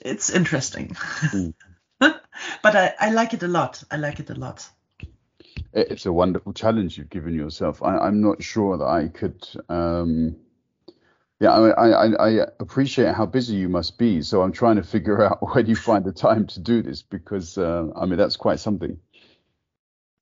it's 0.05 0.31
interesting. 0.31 0.89
Mm. 0.89 1.55
but 2.01 2.77
I, 2.77 2.95
I 2.99 3.11
like 3.11 3.35
it 3.35 3.43
a 3.43 3.49
lot. 3.49 3.85
I 3.91 3.97
like 3.97 4.19
it 4.21 4.31
a 4.31 4.35
lot 4.35 4.69
it's 5.75 6.07
a 6.07 6.13
wonderful 6.13 6.53
challenge 6.53 6.97
you've 6.97 7.11
given 7.11 7.35
yourself. 7.35 7.83
I, 7.83 8.07
am 8.07 8.21
not 8.21 8.43
sure 8.43 8.79
that 8.79 8.85
I 8.85 9.09
could 9.09 9.47
um, 9.69 10.37
yeah, 11.45 11.53
I, 11.53 11.89
I, 11.89 12.29
I 12.29 12.47
appreciate 12.59 13.15
how 13.15 13.27
busy 13.27 13.57
you 13.57 13.69
must 13.69 13.99
be. 13.99 14.23
So 14.23 14.41
I'm 14.41 14.53
trying 14.53 14.77
to 14.77 14.83
figure 14.83 15.23
out 15.27 15.55
when 15.55 15.67
you 15.67 15.77
find 15.77 16.03
the 16.03 16.13
time 16.13 16.47
to 16.49 16.61
do 16.61 16.83
this 16.83 17.03
because 17.03 17.59
uh, 17.59 17.89
I 17.95 18.07
mean 18.07 18.17
that's 18.17 18.37
quite 18.37 18.61
something. 18.61 18.99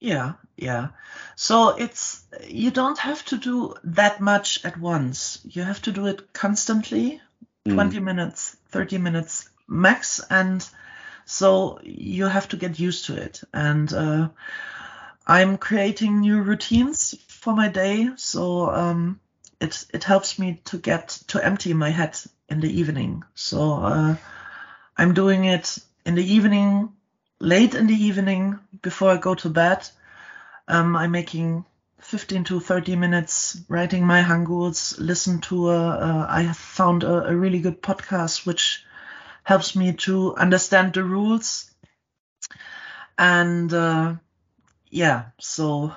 Yeah, 0.00 0.32
yeah. 0.56 0.88
So 1.36 1.76
it's 1.76 2.24
you 2.48 2.72
don't 2.72 2.98
have 2.98 3.24
to 3.26 3.38
do 3.38 3.74
that 3.84 4.20
much 4.20 4.64
at 4.64 4.76
once. 4.76 5.38
You 5.44 5.62
have 5.62 5.80
to 5.82 5.92
do 5.92 6.06
it 6.06 6.32
constantly, 6.32 7.20
mm. 7.68 7.74
20 7.74 8.00
minutes, 8.00 8.56
30 8.70 8.98
minutes 8.98 9.48
max, 9.68 10.20
and 10.28 10.68
so 11.24 11.78
you 11.84 12.26
have 12.26 12.48
to 12.48 12.56
get 12.56 12.80
used 12.80 13.04
to 13.04 13.14
it. 13.14 13.42
And 13.54 13.92
uh, 13.92 14.28
I'm 15.24 15.56
creating 15.56 16.18
new 16.18 16.42
routines 16.42 17.14
for 17.28 17.54
my 17.54 17.68
day. 17.68 18.08
So 18.16 18.68
um, 18.68 19.20
it 19.62 19.84
it 19.94 20.04
helps 20.04 20.38
me 20.38 20.60
to 20.64 20.78
get 20.78 21.08
to 21.28 21.44
empty 21.44 21.72
my 21.72 21.90
head 21.90 22.18
in 22.48 22.60
the 22.60 22.80
evening. 22.80 23.22
So 23.34 23.74
uh, 23.74 24.16
I'm 24.96 25.14
doing 25.14 25.44
it 25.44 25.78
in 26.04 26.16
the 26.16 26.32
evening, 26.34 26.92
late 27.38 27.74
in 27.74 27.86
the 27.86 27.94
evening 27.94 28.58
before 28.82 29.10
I 29.10 29.16
go 29.16 29.34
to 29.36 29.48
bed. 29.48 29.88
Um, 30.68 30.96
I'm 30.96 31.12
making 31.12 31.64
15 32.00 32.44
to 32.44 32.60
30 32.60 32.96
minutes 32.96 33.60
writing 33.68 34.04
my 34.04 34.22
hanguls. 34.22 34.98
Listen 34.98 35.40
to 35.42 35.70
a, 35.70 35.80
a 35.80 36.26
I 36.28 36.52
found 36.52 37.04
a, 37.04 37.28
a 37.28 37.36
really 37.36 37.60
good 37.60 37.80
podcast 37.80 38.44
which 38.44 38.84
helps 39.44 39.76
me 39.76 39.92
to 39.92 40.34
understand 40.36 40.94
the 40.94 41.04
rules. 41.04 41.70
And 43.18 43.72
uh, 43.72 44.14
yeah, 44.90 45.26
so 45.38 45.92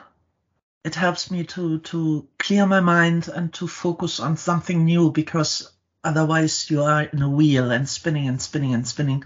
it 0.85 0.93
helps 0.93 1.31
me 1.31 1.43
to 1.43 1.79
to 1.79 2.27
clear 2.37 2.65
my 2.67 2.79
mind 2.79 3.27
and 3.27 3.51
to 3.55 3.67
focus 3.67 4.19
on 4.19 4.37
something 4.37 4.85
new 4.85 5.11
because 5.11 5.71
otherwise 6.03 6.69
you 6.69 6.83
are 6.83 7.01
in 7.01 7.23
a 7.23 7.29
wheel 7.29 7.71
and 7.71 7.89
spinning 7.89 8.27
and 8.27 8.39
spinning 8.39 8.75
and 8.75 8.87
spinning 8.87 9.23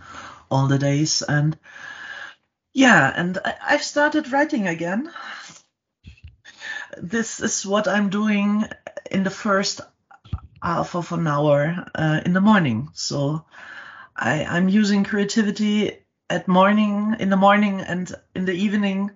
all 0.49 0.67
the 0.67 0.79
days. 0.79 1.21
And 1.21 1.57
yeah 2.71 3.11
and 3.13 3.37
I, 3.43 3.55
i've 3.71 3.83
started 3.83 4.31
writing 4.31 4.67
again. 4.67 5.11
This 6.97 7.41
is 7.41 7.65
what 7.65 7.87
i'm 7.87 8.09
doing 8.09 8.63
in 9.11 9.23
the 9.23 9.29
first 9.29 9.81
half 10.63 10.95
of 10.95 11.11
an 11.11 11.27
hour 11.27 11.85
uh, 11.93 12.21
in 12.25 12.33
the 12.33 12.41
morning. 12.41 12.89
So 12.93 13.45
I, 14.15 14.45
i'm 14.45 14.69
using 14.69 15.03
creativity 15.03 16.05
at 16.29 16.47
morning 16.47 17.17
in 17.19 17.29
the 17.29 17.43
morning 17.47 17.81
and 17.81 18.15
in 18.33 18.45
the 18.45 18.53
evening 18.53 19.11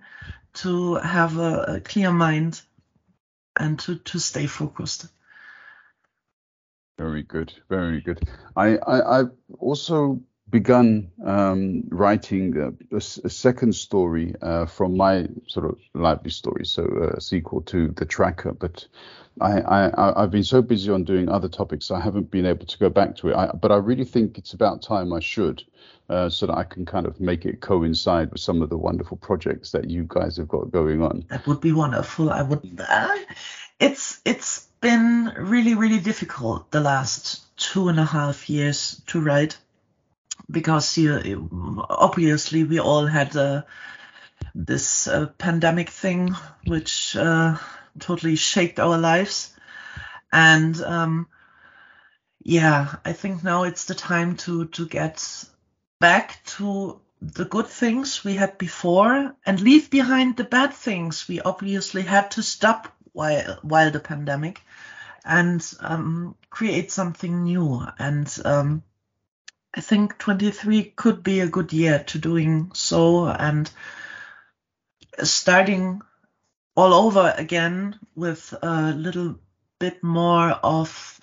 to 0.54 0.96
have 0.96 1.38
a, 1.38 1.76
a 1.76 1.80
clear 1.80 2.12
mind 2.12 2.62
and 3.60 3.80
to, 3.80 3.96
to 3.96 4.20
stay 4.20 4.48
focused. 4.48 5.08
Very 6.98 7.24
good, 7.24 7.54
very 7.70 8.02
good. 8.02 8.28
I, 8.56 8.78
I 8.78 9.20
I've 9.20 9.32
also 9.60 10.22
begun 10.54 11.12
um, 11.26 11.84
writing 11.90 12.76
a, 12.92 12.96
a, 12.96 13.02
second 13.02 13.74
story 13.74 14.36
uh, 14.40 14.68
from 14.68 14.96
my 14.96 15.28
sort 15.48 15.66
of 15.66 15.80
lively 15.96 16.30
story, 16.30 16.64
so 16.64 16.84
a 17.18 17.20
sequel 17.20 17.62
to 17.62 17.88
the 17.88 18.06
tracker. 18.06 18.54
But 18.54 18.86
I, 19.42 19.90
I've 20.16 20.30
been 20.30 20.44
so 20.44 20.62
busy 20.62 20.92
on 20.92 21.06
doing 21.06 21.28
other 21.28 21.50
topics, 21.50 21.90
I 21.90 22.00
haven't 22.00 22.30
been 22.30 22.46
able 22.46 22.68
to 22.68 22.78
go 22.78 22.92
back 22.92 23.16
to 23.16 23.30
it. 23.30 23.36
I, 23.36 23.48
but 23.48 23.72
I 23.72 23.78
really 23.78 24.06
think 24.06 24.38
it's 24.38 24.54
about 24.54 24.84
time 24.84 25.12
I 25.12 25.22
should 25.22 25.64
uh, 26.08 26.30
so 26.30 26.46
that 26.46 26.56
I 26.56 26.66
can 26.66 26.86
kind 26.86 27.08
of 27.08 27.20
make 27.20 27.48
it 27.48 27.60
coincide 27.60 28.32
with 28.32 28.42
some 28.42 28.62
of 28.62 28.70
the 28.70 28.78
wonderful 28.78 29.18
projects 29.18 29.72
that 29.72 29.90
you 29.90 30.06
guys 30.08 30.38
have 30.38 30.48
got 30.48 30.70
going 30.70 31.02
on. 31.02 31.26
That 31.30 31.48
would 31.48 31.62
be 31.62 31.72
wonderful. 31.72 32.30
I 32.30 32.44
would. 32.44 32.80
Uh, 32.88 33.18
it's 33.80 34.22
it's 34.24 34.68
been 34.82 35.34
really 35.36 35.74
really 35.74 36.00
difficult 36.00 36.70
the 36.70 36.82
last 36.82 37.42
two 37.58 37.88
and 37.88 38.00
a 38.00 38.06
half 38.06 38.50
years 38.50 39.02
to 39.08 39.20
write 39.20 39.58
because 40.50 40.98
you, 40.98 41.86
obviously 41.90 42.64
we 42.64 42.80
all 42.80 43.06
had 43.06 43.36
uh, 43.36 43.64
this 44.56 45.08
uh, 45.08 45.28
pandemic 45.38 45.90
thing 45.90 46.36
which 46.66 47.16
uh, 47.16 47.58
totally 48.00 48.36
shaped 48.36 48.80
our 48.80 48.98
lives. 48.98 49.54
And 50.32 50.80
um, 50.82 51.28
yeah, 52.42 52.96
I 53.06 53.14
think 53.14 53.44
now 53.44 53.64
it's 53.64 53.86
the 53.86 53.96
time 53.96 54.36
to 54.38 54.66
to 54.68 54.88
get 54.88 55.46
back 56.00 56.44
to 56.58 57.00
the 57.22 57.46
good 57.46 57.68
things 57.68 58.24
we 58.24 58.34
had 58.36 58.58
before 58.58 59.34
and 59.46 59.62
leave 59.62 59.90
behind 59.90 60.36
the 60.36 60.44
bad 60.44 60.74
things 60.74 61.28
we 61.28 61.40
obviously 61.40 62.02
had 62.02 62.32
to 62.32 62.44
stop 62.44 62.94
while 63.14 63.60
while 63.62 63.92
the 63.92 64.00
pandemic 64.00 64.62
and 65.24 65.74
um, 65.80 66.36
create 66.50 66.92
something 66.92 67.44
new 67.44 67.82
and 67.98 68.42
um, 68.44 68.84
I 69.74 69.82
think 69.82 70.18
23 70.20 70.84
could 70.96 71.24
be 71.24 71.40
a 71.40 71.48
good 71.48 71.74
year 71.74 72.04
to 72.08 72.20
doing 72.20 72.72
so 72.74 73.26
and 73.28 73.70
starting 75.24 76.02
all 76.76 76.94
over 76.94 77.34
again 77.38 78.00
with 78.16 78.54
a 78.62 78.92
little 78.92 79.40
bit 79.80 80.04
more 80.04 80.52
of 80.52 81.20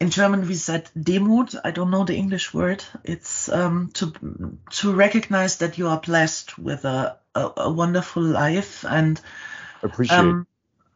in 0.00 0.10
German 0.10 0.46
we 0.46 0.54
said 0.54 0.88
Demut. 0.96 1.56
I 1.64 1.70
don't 1.70 1.90
know 1.90 2.04
the 2.04 2.16
English 2.16 2.54
word. 2.54 2.84
It's 3.02 3.48
um, 3.48 3.90
to 3.94 4.12
to 4.70 4.92
recognize 4.92 5.56
that 5.58 5.76
you 5.76 5.88
are 5.88 6.00
blessed 6.00 6.56
with 6.58 6.84
a, 6.84 7.18
a, 7.34 7.50
a 7.56 7.72
wonderful 7.72 8.22
life 8.22 8.84
and 8.84 9.20
appreciate 9.82 10.18
um, 10.18 10.46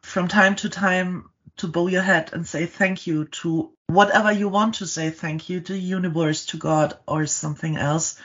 from 0.02 0.28
time 0.28 0.54
to 0.56 0.68
time 0.68 1.30
to 1.56 1.68
bow 1.68 1.86
your 1.86 2.02
head 2.02 2.30
and 2.32 2.46
say 2.46 2.66
thank 2.66 3.06
you 3.06 3.26
to 3.26 3.70
whatever 3.86 4.32
you 4.32 4.48
want 4.48 4.76
to 4.76 4.86
say 4.86 5.10
thank 5.10 5.48
you 5.48 5.60
to 5.60 5.72
the 5.72 5.78
universe, 5.78 6.46
to 6.46 6.56
God, 6.56 6.96
or 7.06 7.26
something 7.26 7.76
else 7.76 8.18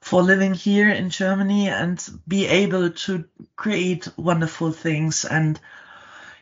for 0.00 0.22
living 0.22 0.54
here 0.54 0.88
in 0.88 1.10
Germany 1.10 1.68
and 1.68 2.02
be 2.26 2.46
able 2.46 2.90
to 2.90 3.24
create 3.56 4.08
wonderful 4.16 4.72
things 4.72 5.24
and 5.24 5.60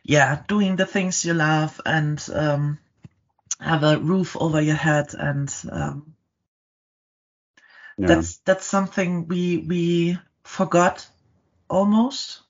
yeah, 0.02 0.42
doing 0.46 0.76
the 0.76 0.86
things 0.86 1.24
you 1.24 1.34
love 1.34 1.80
and 1.84 2.24
um, 2.32 2.78
have 3.60 3.82
a 3.82 3.98
roof 3.98 4.36
over 4.40 4.60
your 4.60 4.76
head 4.76 5.14
and 5.14 5.54
um, 5.70 6.14
yeah. 7.98 8.06
that's 8.06 8.38
that's 8.38 8.64
something 8.64 9.26
we 9.26 9.58
we 9.58 10.18
forgot 10.44 11.06
almost 11.68 12.42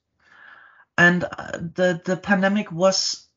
and 0.96 1.24
uh, 1.24 1.52
the 1.74 2.00
the 2.04 2.16
pandemic 2.16 2.70
was 2.70 3.28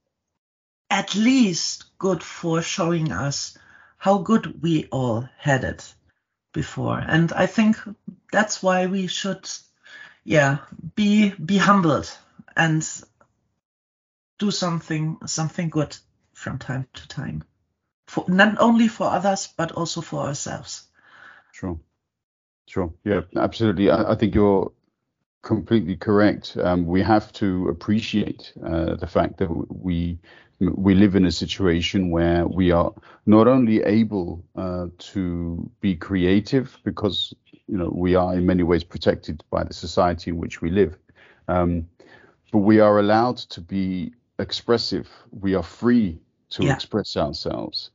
at 0.91 1.15
least 1.15 1.85
good 1.97 2.21
for 2.21 2.61
showing 2.61 3.11
us 3.11 3.57
how 3.97 4.19
good 4.19 4.61
we 4.61 4.87
all 4.91 5.27
had 5.37 5.63
it 5.63 5.93
before 6.53 6.99
and 6.99 7.33
i 7.33 7.47
think 7.47 7.77
that's 8.31 8.61
why 8.61 8.85
we 8.85 9.07
should 9.07 9.49
yeah 10.23 10.57
be 10.95 11.29
be 11.31 11.57
humbled 11.57 12.11
and 12.55 13.03
do 14.37 14.51
something 14.51 15.17
something 15.25 15.69
good 15.69 15.95
from 16.33 16.59
time 16.59 16.87
to 16.93 17.07
time 17.07 17.43
for 18.11 18.25
not 18.27 18.57
only 18.59 18.89
for 18.89 19.07
others 19.07 19.53
but 19.55 19.71
also 19.71 20.01
for 20.01 20.27
ourselves. 20.27 20.87
Sure, 21.53 21.79
sure, 22.67 22.93
yeah, 23.05 23.21
absolutely. 23.37 23.89
I, 23.89 24.11
I 24.11 24.15
think 24.15 24.35
you're 24.35 24.71
completely 25.43 25.95
correct. 25.95 26.57
Um, 26.57 26.85
we 26.85 27.01
have 27.01 27.31
to 27.33 27.69
appreciate 27.69 28.51
uh, 28.65 28.95
the 28.95 29.07
fact 29.07 29.37
that 29.37 29.49
we 29.69 30.19
we 30.61 30.93
live 30.93 31.15
in 31.15 31.25
a 31.25 31.31
situation 31.31 32.11
where 32.11 32.47
we 32.47 32.71
are 32.71 32.93
not 33.25 33.47
only 33.47 33.81
able 33.81 34.43
uh, 34.55 34.87
to 34.99 35.69
be 35.81 35.95
creative 35.95 36.77
because 36.83 37.33
you 37.67 37.77
know 37.77 37.89
we 37.93 38.13
are 38.15 38.35
in 38.35 38.45
many 38.45 38.63
ways 38.63 38.83
protected 38.83 39.43
by 39.49 39.63
the 39.63 39.73
society 39.73 40.29
in 40.29 40.37
which 40.37 40.61
we 40.61 40.69
live, 40.69 40.97
um, 41.47 41.87
but 42.51 42.59
we 42.59 42.79
are 42.79 42.99
allowed 42.99 43.37
to 43.37 43.61
be 43.61 44.13
expressive. 44.37 45.09
We 45.31 45.55
are 45.55 45.63
free 45.63 46.19
to 46.51 46.65
yeah. 46.65 46.73
express 46.73 47.17
ourselves. 47.17 47.89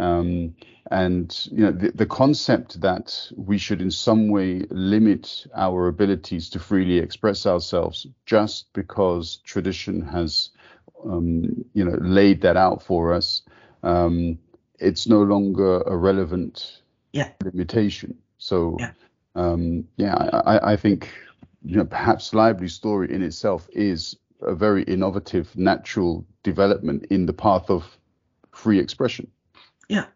Um, 0.00 0.54
and 0.90 1.46
you 1.52 1.64
know 1.64 1.72
the, 1.72 1.90
the 1.90 2.06
concept 2.06 2.80
that 2.80 3.30
we 3.36 3.58
should 3.58 3.82
in 3.82 3.90
some 3.90 4.28
way 4.28 4.64
limit 4.70 5.46
our 5.54 5.88
abilities 5.88 6.48
to 6.50 6.58
freely 6.58 6.98
express 6.98 7.46
ourselves 7.46 8.06
just 8.24 8.72
because 8.72 9.36
tradition 9.44 10.00
has 10.00 10.50
um, 11.04 11.64
you 11.74 11.84
know 11.84 11.96
laid 12.00 12.42
that 12.42 12.56
out 12.56 12.82
for 12.82 13.14
us 13.14 13.42
um, 13.82 14.38
it's 14.78 15.06
no 15.06 15.22
longer 15.22 15.82
a 15.82 15.96
relevant 15.96 16.80
yeah. 17.12 17.30
limitation 17.42 18.16
so 18.38 18.76
yeah, 18.78 18.92
um, 19.34 19.86
yeah 19.96 20.14
I, 20.14 20.72
I 20.72 20.76
think 20.76 21.12
you 21.64 21.76
know 21.76 21.84
perhaps 21.84 22.34
lively 22.34 22.68
story 22.68 23.12
in 23.12 23.22
itself 23.22 23.68
is 23.72 24.16
a 24.40 24.54
very 24.54 24.82
innovative 24.84 25.56
natural 25.56 26.24
development 26.42 27.06
in 27.10 27.26
the 27.26 27.32
path 27.32 27.70
of 27.70 27.84
free 28.52 28.78
expression 28.78 29.28
yeah, 29.88 30.06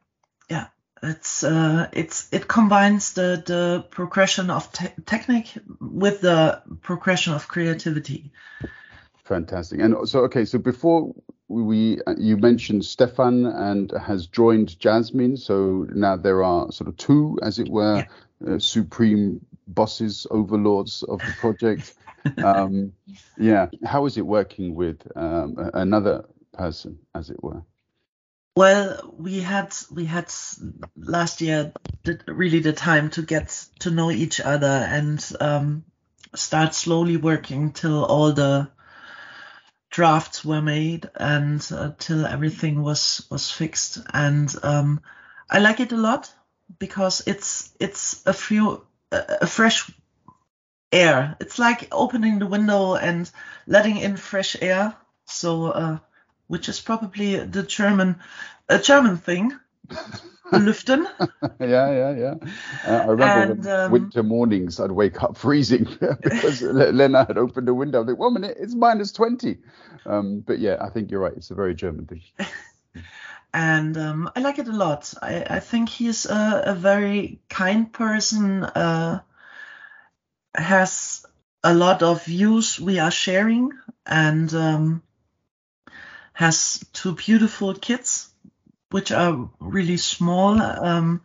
yeah. 0.49 0.66
It's 1.03 1.42
uh, 1.42 1.88
it's 1.92 2.29
it 2.31 2.47
combines 2.47 3.14
the 3.14 3.42
the 3.45 3.85
progression 3.90 4.51
of 4.51 4.71
te- 4.71 4.95
technique 5.05 5.53
with 5.81 6.21
the 6.21 6.62
progression 6.81 7.35
of 7.35 7.49
creativity. 7.49 8.31
Fantastic. 9.33 9.81
And 9.81 10.07
so, 10.07 10.21
okay, 10.25 10.45
so 10.45 10.59
before 10.59 11.14
we, 11.49 11.99
you 12.18 12.37
mentioned 12.37 12.85
Stefan 12.85 13.47
and 13.47 13.90
has 13.92 14.27
joined 14.27 14.79
Jasmine. 14.79 15.38
So 15.38 15.87
now 15.95 16.16
there 16.16 16.45
are 16.45 16.71
sort 16.71 16.88
of 16.88 16.99
two, 16.99 17.38
as 17.40 17.59
it 17.59 17.71
were, 17.71 18.07
yeah. 18.45 18.55
uh, 18.55 18.59
supreme 18.59 19.40
bosses, 19.66 20.27
overlords 20.31 21.03
of 21.03 21.21
the 21.21 21.35
project. 21.38 21.95
um, 22.45 22.92
yeah. 23.38 23.68
How 23.83 24.05
is 24.05 24.18
it 24.18 24.27
working 24.27 24.75
with 24.75 25.01
um, 25.16 25.57
another 25.73 26.27
person, 26.53 26.99
as 27.14 27.31
it 27.31 27.42
were? 27.42 27.62
Well, 28.55 29.14
we 29.16 29.40
had 29.40 29.75
we 29.90 30.05
had 30.05 30.31
last 30.95 31.40
year 31.40 31.73
really 32.27 32.59
the 32.59 32.75
time 32.75 33.09
to 33.11 33.23
get 33.23 33.66
to 33.79 33.90
know 33.90 34.11
each 34.11 34.42
other 34.42 34.66
and 34.66 35.27
um, 35.40 35.85
start 36.35 36.75
slowly 36.75 37.16
working 37.16 37.73
till 37.73 38.05
all 38.05 38.33
the 38.33 38.68
drafts 39.92 40.44
were 40.44 40.61
made 40.61 41.09
and 41.14 41.64
uh, 41.70 41.92
till 41.98 42.26
everything 42.26 42.83
was 42.83 43.24
was 43.31 43.50
fixed. 43.50 43.98
And 44.12 44.52
um, 44.64 45.00
I 45.48 45.61
like 45.61 45.78
it 45.78 45.92
a 45.92 45.96
lot 45.96 46.33
because 46.81 47.22
it's 47.26 47.72
it's 47.78 48.26
a 48.26 48.33
few 48.33 48.85
a 49.12 49.46
fresh 49.46 49.88
air. 50.90 51.37
It's 51.40 51.59
like 51.59 51.88
opening 51.92 52.40
the 52.40 52.46
window 52.46 52.96
and 52.96 53.31
letting 53.66 53.98
in 53.98 54.16
fresh 54.16 54.57
air. 54.61 54.96
So. 55.26 55.66
Uh, 55.66 55.98
which 56.52 56.68
is 56.68 56.81
probably 56.81 57.37
the 57.37 57.62
German 57.62 58.20
a 58.68 58.78
German 58.78 59.16
thing. 59.16 59.59
Lüften. 60.53 61.07
yeah, 61.61 61.90
yeah, 61.90 62.11
yeah. 62.16 62.35
Uh, 62.87 63.03
I 63.03 63.07
remember 63.07 63.53
and, 63.53 63.66
um, 63.66 63.92
winter 63.92 64.23
mornings 64.23 64.81
I'd 64.81 64.92
wake 64.92 65.23
up 65.23 65.37
freezing 65.37 65.85
because 66.23 66.62
Lena 66.62 67.25
had 67.25 67.38
opened 67.38 67.68
the 67.68 67.75
window. 67.75 68.01
I'm 68.01 68.07
like, 68.07 68.18
one 68.18 68.35
minute, 68.35 68.57
it's 68.61 68.75
minus 68.75 69.12
20. 69.12 69.59
Um, 70.05 70.40
but 70.40 70.59
yeah, 70.59 70.77
I 70.81 70.90
think 70.90 71.11
you're 71.11 71.21
right. 71.21 71.33
It's 71.37 71.51
a 71.51 71.55
very 71.55 71.75
German 71.75 72.07
thing. 72.07 72.23
and 73.55 73.97
um, 73.97 74.31
I 74.37 74.40
like 74.40 74.59
it 74.59 74.68
a 74.68 74.73
lot. 74.73 75.12
I, 75.23 75.45
I 75.49 75.61
think 75.61 75.88
he's 75.88 76.27
a, 76.27 76.62
a, 76.66 76.75
very 76.75 77.40
kind 77.49 77.92
person, 77.92 78.64
uh, 78.64 79.21
has 80.55 81.25
a 81.64 81.73
lot 81.73 82.03
of 82.03 82.25
views 82.25 82.79
we 82.79 82.99
are 82.99 83.11
sharing, 83.11 83.73
and 84.05 84.53
um, 84.53 85.03
has 86.33 86.85
two 86.92 87.14
beautiful 87.14 87.75
kids, 87.75 88.32
which 88.92 89.11
are 89.12 89.50
really 89.59 89.96
small, 89.96 90.61
um, 90.61 91.22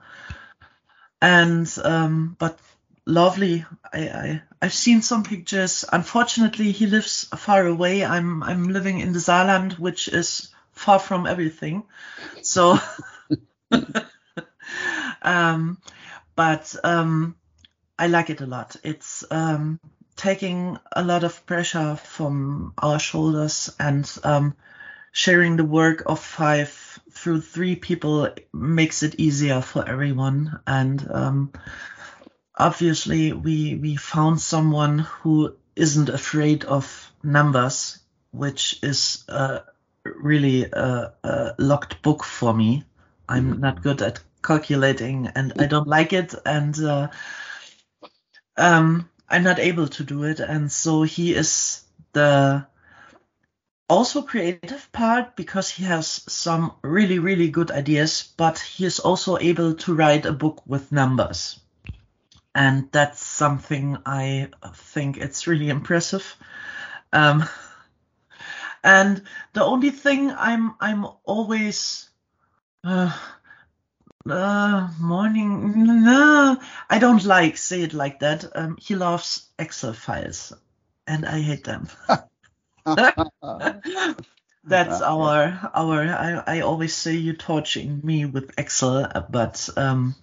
and 1.22 1.72
um, 1.84 2.36
but 2.40 2.60
lovely. 3.06 3.66
I, 3.94 4.00
I 4.00 4.42
I've 4.62 4.74
seen 4.74 5.02
some 5.02 5.24
pictures. 5.24 5.86
Unfortunately, 5.92 6.72
he 6.72 6.88
lives 6.88 7.26
far 7.36 7.66
away. 7.66 8.04
I'm 8.04 8.44
I'm 8.44 8.70
living 8.70 9.00
in 9.00 9.14
the 9.14 9.20
Saarland, 9.20 9.78
which 9.78 10.08
is 10.08 10.50
far 10.72 11.00
from 11.00 11.28
everything. 11.28 11.84
So, 12.42 12.80
um, 15.22 15.78
but 16.36 16.76
um, 16.84 17.36
I 18.00 18.08
like 18.08 18.30
it 18.30 18.42
a 18.42 18.46
lot. 18.46 18.76
It's 18.84 19.24
um, 19.32 19.80
taking 20.16 20.78
a 20.92 21.04
lot 21.04 21.24
of 21.24 21.46
pressure 21.46 21.96
from 21.96 22.74
our 22.78 23.00
shoulders 23.00 23.74
and 23.80 24.12
um, 24.24 24.56
sharing 25.12 25.58
the 25.58 25.66
work 25.66 26.04
of 26.06 26.20
five 26.20 26.87
through 27.18 27.42
three 27.42 27.76
people 27.76 28.30
makes 28.54 29.04
it 29.04 29.16
easier 29.18 29.62
for 29.62 29.88
everyone. 29.88 30.60
And 30.68 31.06
um, 31.12 31.52
obviously, 32.56 33.34
we 33.34 33.76
we 33.76 33.96
found 33.96 34.40
someone 34.40 35.00
who 35.00 35.56
isn't 35.76 36.10
afraid 36.10 36.64
of 36.66 37.12
numbers, 37.24 38.00
which 38.32 38.80
is 38.84 39.24
uh, 39.30 39.60
really 40.04 40.66
a, 40.66 41.14
a 41.24 41.56
locked 41.58 42.02
book 42.02 42.24
for 42.24 42.54
me. 42.54 42.84
I'm 43.28 43.52
mm-hmm. 43.52 43.62
not 43.62 43.82
good 43.82 44.02
at 44.02 44.20
calculating, 44.44 45.28
and 45.36 45.54
I 45.60 45.66
don't 45.66 45.88
like 45.88 46.14
it, 46.14 46.34
and 46.46 46.80
uh, 46.80 47.08
um, 48.56 49.10
I'm 49.28 49.44
not 49.44 49.60
able 49.60 49.88
to 49.88 50.04
do 50.04 50.24
it. 50.24 50.40
And 50.40 50.72
so 50.72 51.04
he 51.04 51.34
is 51.34 51.84
the 52.14 52.68
also 53.90 54.22
creative 54.22 54.92
part 54.92 55.36
because 55.36 55.70
he 55.70 55.84
has 55.84 56.08
some 56.28 56.74
really 56.82 57.20
really 57.20 57.50
good 57.50 57.72
ideas 57.72 58.34
but 58.36 58.60
he 58.60 58.86
is 58.86 59.00
also 59.00 59.38
able 59.38 59.74
to 59.76 59.96
write 59.96 60.26
a 60.26 60.34
book 60.34 60.62
with 60.66 60.92
numbers. 60.92 61.60
And 62.54 62.90
that's 62.92 63.24
something 63.24 63.98
i 64.06 64.50
think 64.76 65.18
it's 65.18 65.48
really 65.48 65.70
impressive. 65.70 66.36
Um, 67.14 67.46
and 68.84 69.24
the 69.54 69.64
only 69.64 69.92
thing 69.92 70.32
i'm 70.32 70.76
i'm 70.80 71.06
always 71.24 72.10
uh, 72.84 73.16
uh, 74.30 74.90
morning 75.00 76.04
no 76.04 76.58
i 76.90 77.00
don't 77.00 77.24
like 77.24 77.58
say 77.58 77.82
it 77.84 77.94
like 77.94 78.20
that. 78.20 78.46
Um, 78.56 78.78
he 78.82 78.96
loves 78.96 79.48
excel 79.58 79.94
files 79.94 80.52
and 81.08 81.26
i 81.26 81.40
hate 81.40 81.64
them 81.64 81.88
That's 84.64 85.02
our 85.02 85.72
our. 85.74 86.02
I, 86.04 86.44
I 86.48 86.62
always 86.62 86.94
say 86.96 87.16
you're 87.16 87.36
torturing 87.36 88.02
me 88.04 88.26
with 88.26 88.54
Excel, 88.58 89.28
but 89.30 89.70
um, 89.78 90.16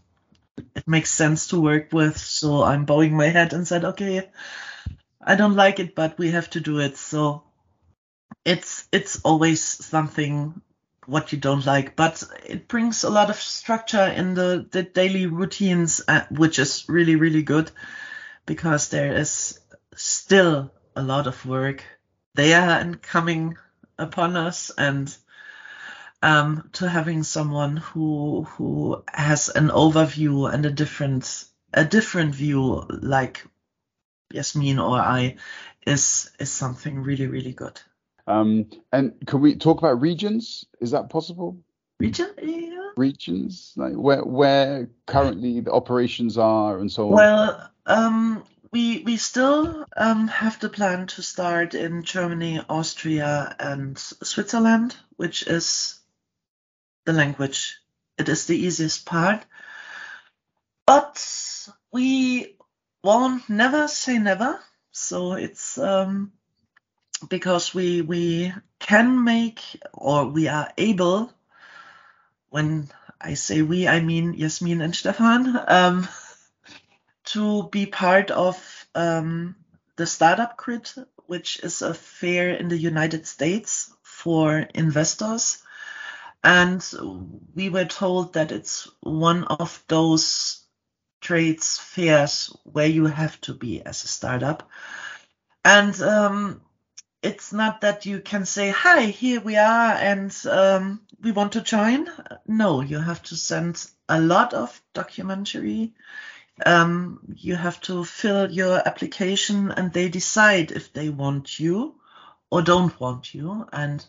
it 0.75 0.87
makes 0.87 1.11
sense 1.11 1.49
to 1.49 1.61
work 1.61 1.93
with. 1.93 2.17
So 2.19 2.62
I'm 2.62 2.85
bowing 2.85 3.17
my 3.17 3.29
head 3.29 3.53
and 3.53 3.67
said, 3.67 3.85
okay, 3.85 4.29
I 5.23 5.35
don't 5.37 5.55
like 5.57 5.81
it, 5.81 5.95
but 5.95 6.19
we 6.19 6.31
have 6.33 6.51
to 6.51 6.61
do 6.61 6.79
it. 6.81 6.97
So 6.97 7.45
it's 8.45 8.87
it's 8.93 9.21
always 9.23 9.62
something 9.62 10.61
what 11.07 11.33
you 11.33 11.39
don't 11.39 11.67
like, 11.67 11.97
but 11.97 12.23
it 12.47 12.69
brings 12.69 13.05
a 13.05 13.11
lot 13.11 13.31
of 13.31 13.37
structure 13.37 14.07
in 14.07 14.35
the 14.35 14.67
the 14.71 14.83
daily 14.83 15.27
routines, 15.27 16.03
uh, 16.09 16.25
which 16.31 16.59
is 16.59 16.85
really 16.89 17.17
really 17.17 17.43
good 17.43 17.71
because 18.47 18.89
there 18.89 19.15
is 19.17 19.59
still 19.97 20.71
a 20.97 21.03
lot 21.03 21.27
of 21.27 21.47
work 21.47 21.85
there 22.35 22.68
and 22.80 23.01
coming 23.01 23.57
upon 23.99 24.37
us 24.37 24.70
and 24.76 25.16
um, 26.22 26.70
to 26.72 26.89
having 26.89 27.22
someone 27.22 27.76
who 27.76 28.45
who 28.45 29.03
has 29.12 29.51
an 29.51 29.68
overview 29.68 30.53
and 30.53 30.64
a 30.64 30.70
different 30.70 31.45
a 31.72 31.85
different 31.85 32.35
view 32.35 32.87
like 32.89 33.47
Yasmin 34.32 34.78
or 34.78 34.99
I 34.99 35.37
is 35.87 36.30
is 36.39 36.51
something 36.51 37.03
really 37.03 37.26
really 37.26 37.53
good. 37.53 37.80
Um, 38.26 38.70
and 38.91 39.14
can 39.26 39.41
we 39.41 39.57
talk 39.57 39.78
about 39.78 40.01
regions? 40.01 40.64
Is 40.80 40.93
that 40.93 41.11
possible? 41.11 41.59
Region, 42.01 42.30
yeah. 42.43 42.91
Regions, 42.97 43.74
like 43.76 43.93
where 43.93 44.24
where 44.24 44.89
currently 45.07 45.61
the 45.61 45.72
operations 45.72 46.39
are 46.39 46.78
and 46.78 46.91
so 46.91 47.09
on. 47.09 47.12
Well, 47.12 47.70
um, 47.87 48.45
we 48.75 49.05
we 49.05 49.16
still 49.18 49.87
um, 49.97 50.27
have 50.27 50.59
the 50.59 50.68
plan 50.68 51.07
to 51.07 51.22
start 51.22 51.75
in 51.75 52.03
Germany, 52.03 52.61
Austria, 52.68 53.55
and 53.61 53.97
Switzerland, 53.97 54.97
which 55.14 55.47
is 55.47 56.01
the 57.05 57.12
language. 57.12 57.79
It 58.18 58.29
is 58.29 58.47
the 58.47 58.57
easiest 58.57 59.07
part, 59.07 59.45
but 60.87 61.68
we 61.93 62.57
won't 63.05 63.49
never 63.49 63.87
say 63.87 64.18
never. 64.18 64.59
So 64.91 65.35
it's 65.35 65.79
um, 65.79 66.33
because 67.29 67.72
we 67.75 68.03
we 68.03 68.53
can 68.81 69.22
make 69.22 69.62
or 69.93 70.27
we 70.27 70.49
are 70.49 70.72
able. 70.77 71.33
When 72.51 72.89
I 73.20 73.35
say 73.35 73.62
we, 73.62 73.87
I 73.87 74.01
mean 74.01 74.35
Yasmin 74.35 74.81
and 74.81 74.97
Stefan. 74.97 75.61
Um, 75.68 76.09
to 77.35 77.68
be 77.68 77.87
part 77.87 78.30
of 78.30 78.87
um, 78.95 79.57
the 79.97 80.07
Startup 80.07 80.57
Grind, 80.57 80.95
which 81.26 81.59
is 81.62 81.82
a 81.82 81.93
fair 81.93 82.51
in 82.51 82.68
the 82.68 82.78
United 82.78 83.26
States 83.26 83.93
for 84.03 84.59
investors. 84.59 85.62
And 86.45 86.80
we 87.55 87.70
were 87.70 87.87
told 87.87 88.35
that 88.35 88.53
it's 88.53 88.89
one 89.01 89.45
of 89.45 89.82
those 89.89 90.62
trades 91.20 91.78
fairs 91.78 92.55
where 92.64 92.87
you 92.87 93.07
have 93.07 93.41
to 93.41 93.55
be 93.55 93.82
as 93.82 94.05
a 94.05 94.09
startup. 94.09 94.68
And 95.64 96.01
um, 96.03 96.61
it's 97.20 97.53
not 97.53 97.80
that 97.80 98.07
you 98.07 98.20
can 98.20 98.45
say, 98.45 98.70
hi, 98.70 99.07
here 99.07 99.41
we 99.41 99.57
are, 99.57 99.93
and 99.93 100.37
um, 100.49 101.01
we 101.20 101.32
want 101.32 101.53
to 101.53 101.62
join. 101.62 102.09
No, 102.47 102.82
you 102.82 103.01
have 103.01 103.22
to 103.24 103.37
send 103.37 103.85
a 104.09 104.20
lot 104.20 104.55
of 104.55 104.80
documentary 104.93 105.95
um, 106.65 107.21
you 107.35 107.57
have 107.57 107.81
to 107.83 108.05
fill 108.05 108.51
your 108.51 108.87
application 108.87 109.71
and 109.73 109.93
they 109.93 110.09
decide 110.09 110.71
if 110.71 110.93
they 110.93 111.09
want 111.09 111.59
you 111.59 111.97
or 112.51 112.63
don't 112.63 112.99
want 113.01 113.35
you. 113.35 113.67
And 113.73 114.05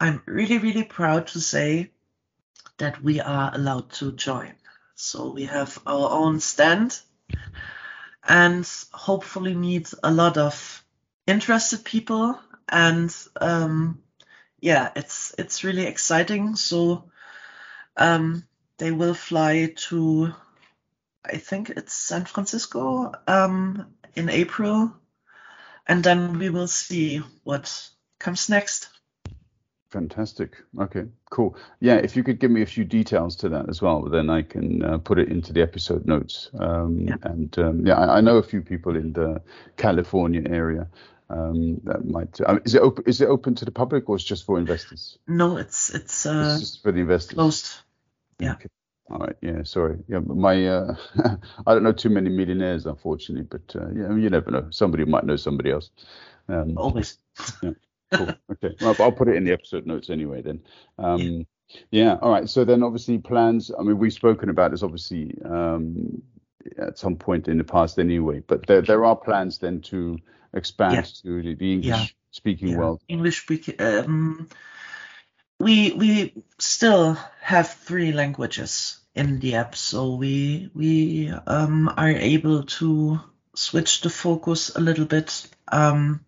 I'm 0.00 0.22
really, 0.26 0.58
really 0.58 0.84
proud 0.84 1.26
to 1.28 1.40
say 1.40 1.90
that 2.78 3.02
we 3.02 3.20
are 3.20 3.50
allowed 3.52 3.90
to 3.90 4.12
join. 4.12 4.54
So 4.94 5.30
we 5.30 5.44
have 5.46 5.78
our 5.86 6.10
own 6.10 6.40
stand 6.40 7.00
and 8.22 8.68
hopefully 8.92 9.54
meet 9.54 9.92
a 10.02 10.12
lot 10.12 10.36
of 10.36 10.84
interested 11.26 11.84
people. 11.84 12.38
And 12.68 13.14
um, 13.40 14.02
yeah, 14.60 14.90
it's 14.94 15.34
it's 15.38 15.64
really 15.64 15.86
exciting. 15.86 16.56
So 16.56 17.10
um, 17.96 18.44
they 18.78 18.92
will 18.92 19.14
fly 19.14 19.72
to 19.88 20.34
I 21.24 21.38
think 21.38 21.70
it's 21.70 21.94
San 21.94 22.24
Francisco 22.24 23.12
um, 23.26 23.94
in 24.14 24.28
April, 24.28 24.92
and 25.86 26.02
then 26.02 26.38
we 26.38 26.50
will 26.50 26.68
see 26.68 27.22
what 27.44 27.90
comes 28.18 28.48
next. 28.48 28.88
Fantastic. 29.90 30.56
Okay, 30.78 31.06
cool. 31.30 31.56
Yeah, 31.80 31.94
if 31.94 32.14
you 32.14 32.22
could 32.22 32.38
give 32.38 32.50
me 32.50 32.60
a 32.60 32.66
few 32.66 32.84
details 32.84 33.36
to 33.36 33.48
that 33.48 33.70
as 33.70 33.80
well, 33.80 34.02
then 34.02 34.28
I 34.28 34.42
can 34.42 34.84
uh, 34.84 34.98
put 34.98 35.18
it 35.18 35.28
into 35.28 35.54
the 35.54 35.62
episode 35.62 36.06
notes. 36.06 36.50
Um, 36.58 37.00
yeah. 37.00 37.16
And 37.22 37.58
um, 37.58 37.86
yeah, 37.86 37.94
I, 37.94 38.18
I, 38.18 38.20
know 38.20 38.36
a 38.36 38.42
few 38.42 38.60
people 38.60 38.96
in 38.96 39.14
the 39.14 39.40
California 39.78 40.42
area 40.46 40.88
um, 41.30 41.80
that 41.84 42.04
might. 42.04 42.38
Uh, 42.40 42.58
is 42.66 42.74
it 42.74 42.82
open? 42.82 43.04
Is 43.06 43.22
it 43.22 43.28
open 43.28 43.54
to 43.56 43.64
the 43.64 43.70
public 43.70 44.10
or 44.10 44.16
it's 44.16 44.24
just 44.24 44.44
for 44.44 44.58
investors? 44.58 45.18
No, 45.26 45.56
it's 45.56 45.94
it's, 45.94 46.26
uh, 46.26 46.50
it's 46.52 46.60
just 46.60 46.82
for 46.82 46.92
the 46.92 47.00
investors. 47.00 47.34
Closed. 47.34 47.74
Yeah. 48.38 48.52
Okay. 48.52 48.68
All 49.10 49.18
right. 49.18 49.36
Yeah. 49.40 49.62
Sorry. 49.62 49.98
Yeah. 50.08 50.20
My 50.20 50.66
uh, 50.66 50.94
I 51.66 51.74
don't 51.74 51.82
know 51.82 51.92
too 51.92 52.10
many 52.10 52.30
millionaires, 52.30 52.86
unfortunately, 52.86 53.46
but 53.50 53.80
uh, 53.80 53.88
yeah, 53.90 54.14
you 54.14 54.30
never 54.30 54.50
know. 54.50 54.66
Somebody 54.70 55.04
might 55.04 55.24
know 55.24 55.36
somebody 55.36 55.70
else. 55.70 55.90
Um, 56.48 56.76
Always. 56.76 57.18
Yeah. 57.62 57.70
Cool. 58.10 58.34
okay. 58.52 58.74
Well, 58.80 58.96
I'll 59.00 59.12
put 59.12 59.28
it 59.28 59.36
in 59.36 59.44
the 59.44 59.52
episode 59.52 59.86
notes 59.86 60.08
anyway. 60.08 60.40
Then. 60.40 60.62
Um, 60.98 61.20
yeah. 61.20 61.44
yeah. 61.90 62.16
All 62.22 62.30
right. 62.30 62.48
So 62.48 62.64
then, 62.64 62.82
obviously, 62.82 63.18
plans. 63.18 63.70
I 63.78 63.82
mean, 63.82 63.98
we've 63.98 64.12
spoken 64.12 64.48
about 64.48 64.70
this 64.70 64.82
obviously 64.82 65.36
um, 65.44 66.22
at 66.78 66.98
some 66.98 67.16
point 67.16 67.48
in 67.48 67.58
the 67.58 67.64
past 67.64 67.98
anyway, 67.98 68.42
but 68.46 68.66
there 68.66 68.80
there 68.80 69.04
are 69.04 69.16
plans 69.16 69.58
then 69.58 69.80
to 69.82 70.18
expand 70.54 70.94
yeah. 70.94 71.02
to 71.22 71.54
the, 71.54 71.72
English 71.72 72.16
speaking 72.30 72.76
world. 72.76 73.02
English 73.08 73.42
speaking. 73.42 73.74
Um, 73.78 74.48
we 75.58 75.92
we 75.92 76.34
still 76.58 77.14
have 77.40 77.72
three 77.72 78.12
languages 78.12 78.98
in 79.14 79.40
the 79.40 79.56
app, 79.56 79.74
so 79.74 80.14
we 80.14 80.70
we 80.74 81.30
um, 81.46 81.92
are 81.96 82.08
able 82.08 82.64
to 82.64 83.20
switch 83.54 84.00
the 84.02 84.10
focus 84.10 84.76
a 84.76 84.80
little 84.80 85.04
bit. 85.04 85.48
Um, 85.66 86.24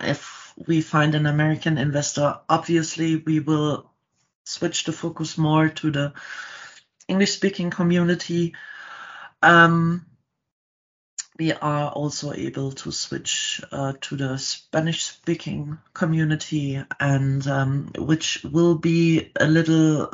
if 0.00 0.54
we 0.66 0.80
find 0.80 1.14
an 1.14 1.26
American 1.26 1.78
investor, 1.78 2.40
obviously 2.48 3.16
we 3.16 3.40
will 3.40 3.90
switch 4.44 4.84
the 4.84 4.92
focus 4.92 5.36
more 5.36 5.68
to 5.68 5.90
the 5.90 6.12
English-speaking 7.06 7.70
community. 7.70 8.54
Um, 9.42 10.06
we 11.38 11.52
are 11.52 11.90
also 11.90 12.32
able 12.32 12.72
to 12.72 12.90
switch 12.90 13.60
uh, 13.70 13.92
to 14.00 14.16
the 14.16 14.36
Spanish 14.38 15.04
speaking 15.04 15.78
community 15.94 16.82
and 16.98 17.46
um, 17.46 17.92
which 17.96 18.44
will 18.50 18.74
be 18.74 19.30
a 19.38 19.46
little 19.46 20.12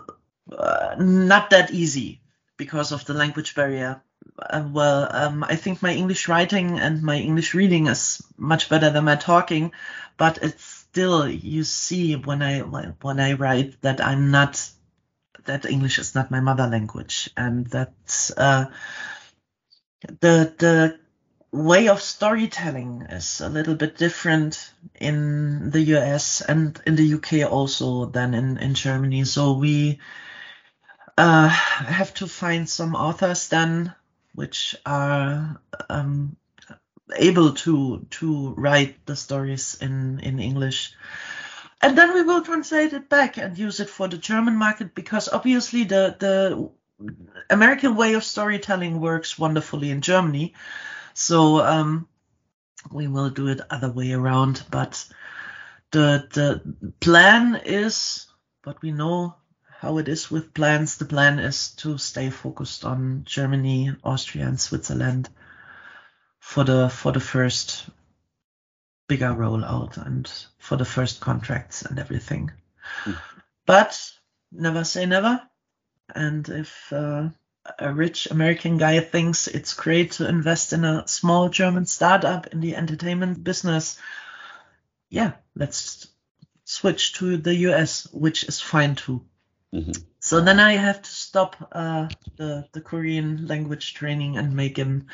uh, 0.53 0.95
not 0.99 1.51
that 1.51 1.71
easy 1.71 2.21
because 2.59 2.93
of 2.93 3.05
the 3.07 3.15
language 3.15 3.55
barrier. 3.55 4.03
Uh, 4.39 4.69
well, 4.71 5.09
um, 5.11 5.45
I 5.45 5.57
think 5.57 5.83
my 5.83 5.95
English 5.95 6.29
writing 6.29 6.79
and 6.79 7.03
my 7.03 7.17
English 7.17 7.55
reading 7.55 7.87
is 7.87 8.23
much 8.37 8.69
better 8.69 8.91
than 8.91 9.05
my 9.05 9.17
talking, 9.17 9.73
but 10.19 10.39
it's 10.43 10.65
still 10.65 11.29
you 11.29 11.65
see 11.65 12.17
when 12.17 12.43
I 12.43 12.61
when 12.61 13.21
I 13.21 13.33
write 13.33 13.81
that 13.81 14.05
I'm 14.05 14.31
not 14.31 14.71
that 15.45 15.65
English 15.65 15.99
is 15.99 16.15
not 16.15 16.31
my 16.31 16.41
mother 16.41 16.67
language 16.67 17.31
and 17.37 17.67
that 17.69 17.95
uh, 18.37 18.67
the 20.21 20.55
the 20.59 21.04
way 21.55 21.89
of 21.89 22.03
storytelling 22.03 23.03
is 23.11 23.41
a 23.41 23.49
little 23.49 23.77
bit 23.77 23.97
different 23.97 24.73
in 24.97 25.71
the 25.71 25.83
US 25.97 26.41
and 26.41 26.81
in 26.85 26.97
the 26.97 27.15
UK 27.15 27.51
also 27.51 28.07
than 28.07 28.35
in, 28.35 28.59
in 28.59 28.75
Germany. 28.75 29.25
So 29.25 29.53
we 29.53 30.01
uh, 31.17 31.49
have 31.49 32.13
to 32.15 32.27
find 32.27 32.69
some 32.69 32.97
authors 32.97 33.49
then 33.49 33.95
which 34.35 34.75
are 34.85 35.61
um, 35.89 36.37
able 37.15 37.53
to 37.53 38.05
to 38.11 38.55
write 38.57 39.07
the 39.07 39.15
stories 39.15 39.77
in 39.81 40.19
in 40.21 40.41
English. 40.41 40.93
And 41.81 41.97
then 41.97 42.15
we 42.15 42.23
will 42.23 42.43
translate 42.43 42.95
it 42.95 43.09
back 43.09 43.37
and 43.37 43.57
use 43.57 43.79
it 43.79 43.91
for 43.91 44.09
the 44.09 44.19
German 44.19 44.57
market 44.57 44.95
because 44.95 45.29
obviously 45.29 45.85
the 45.85 46.17
the 46.19 46.71
American 47.49 47.95
way 47.95 48.15
of 48.15 48.25
storytelling 48.25 49.01
works 49.01 49.39
wonderfully 49.39 49.91
in 49.91 50.01
Germany. 50.01 50.55
So 51.15 51.65
um, 51.65 52.09
we 52.93 53.07
will 53.07 53.31
do 53.31 53.49
it 53.49 53.61
other 53.71 53.91
way 53.91 54.13
around. 54.13 54.63
But 54.71 55.05
the 55.91 56.29
the 56.33 56.93
plan 57.01 57.61
is, 57.65 58.27
but 58.63 58.83
we 58.83 58.91
know 58.93 59.37
how 59.79 59.99
it 59.99 60.09
is 60.09 60.31
with 60.31 60.55
plans. 60.55 60.97
The 60.97 61.05
plan 61.05 61.39
is 61.39 61.71
to 61.77 61.99
stay 61.99 62.31
focused 62.31 62.85
on 62.85 63.23
Germany, 63.25 63.95
Austria, 64.03 64.47
and 64.47 64.61
Switzerland 64.61 65.29
for 66.41 66.65
the 66.65 66.89
for 66.89 67.13
the 67.13 67.21
first 67.21 67.89
bigger 69.07 69.35
rollout 69.35 69.97
and 70.05 70.31
for 70.59 70.77
the 70.77 70.85
first 70.85 71.21
contracts 71.21 71.83
and 71.83 71.99
everything. 71.99 72.51
Mm. 73.05 73.19
But 73.67 74.13
never 74.51 74.85
say 74.85 75.07
never. 75.07 75.41
And 76.15 76.49
if 76.49 76.93
uh, 76.93 77.29
a 77.79 77.93
rich 77.93 78.27
American 78.31 78.79
guy 78.79 79.01
thinks 79.01 79.49
it's 79.49 79.75
great 79.75 80.13
to 80.13 80.29
invest 80.29 80.73
in 80.73 80.85
a 80.85 81.07
small 81.09 81.49
German 81.49 81.87
startup 81.87 82.49
in 82.49 82.61
the 82.61 82.77
entertainment 82.77 83.43
business, 83.43 83.99
yeah, 85.09 85.33
let's 85.57 86.09
switch 86.65 87.15
to 87.15 87.37
the 87.37 87.55
US, 87.69 88.07
which 88.13 88.45
is 88.45 88.61
fine 88.61 88.95
too. 88.95 89.25
Mm-hmm. 89.73 89.93
So 90.21 90.41
then 90.41 90.61
I 90.61 90.73
have 90.73 91.03
to 91.03 91.11
stop 91.11 91.57
uh, 91.73 92.09
the 92.37 92.69
the 92.73 92.81
Korean 92.81 93.47
language 93.47 93.95
training 93.95 94.37
and 94.39 94.55
make 94.55 94.77
him 94.77 95.07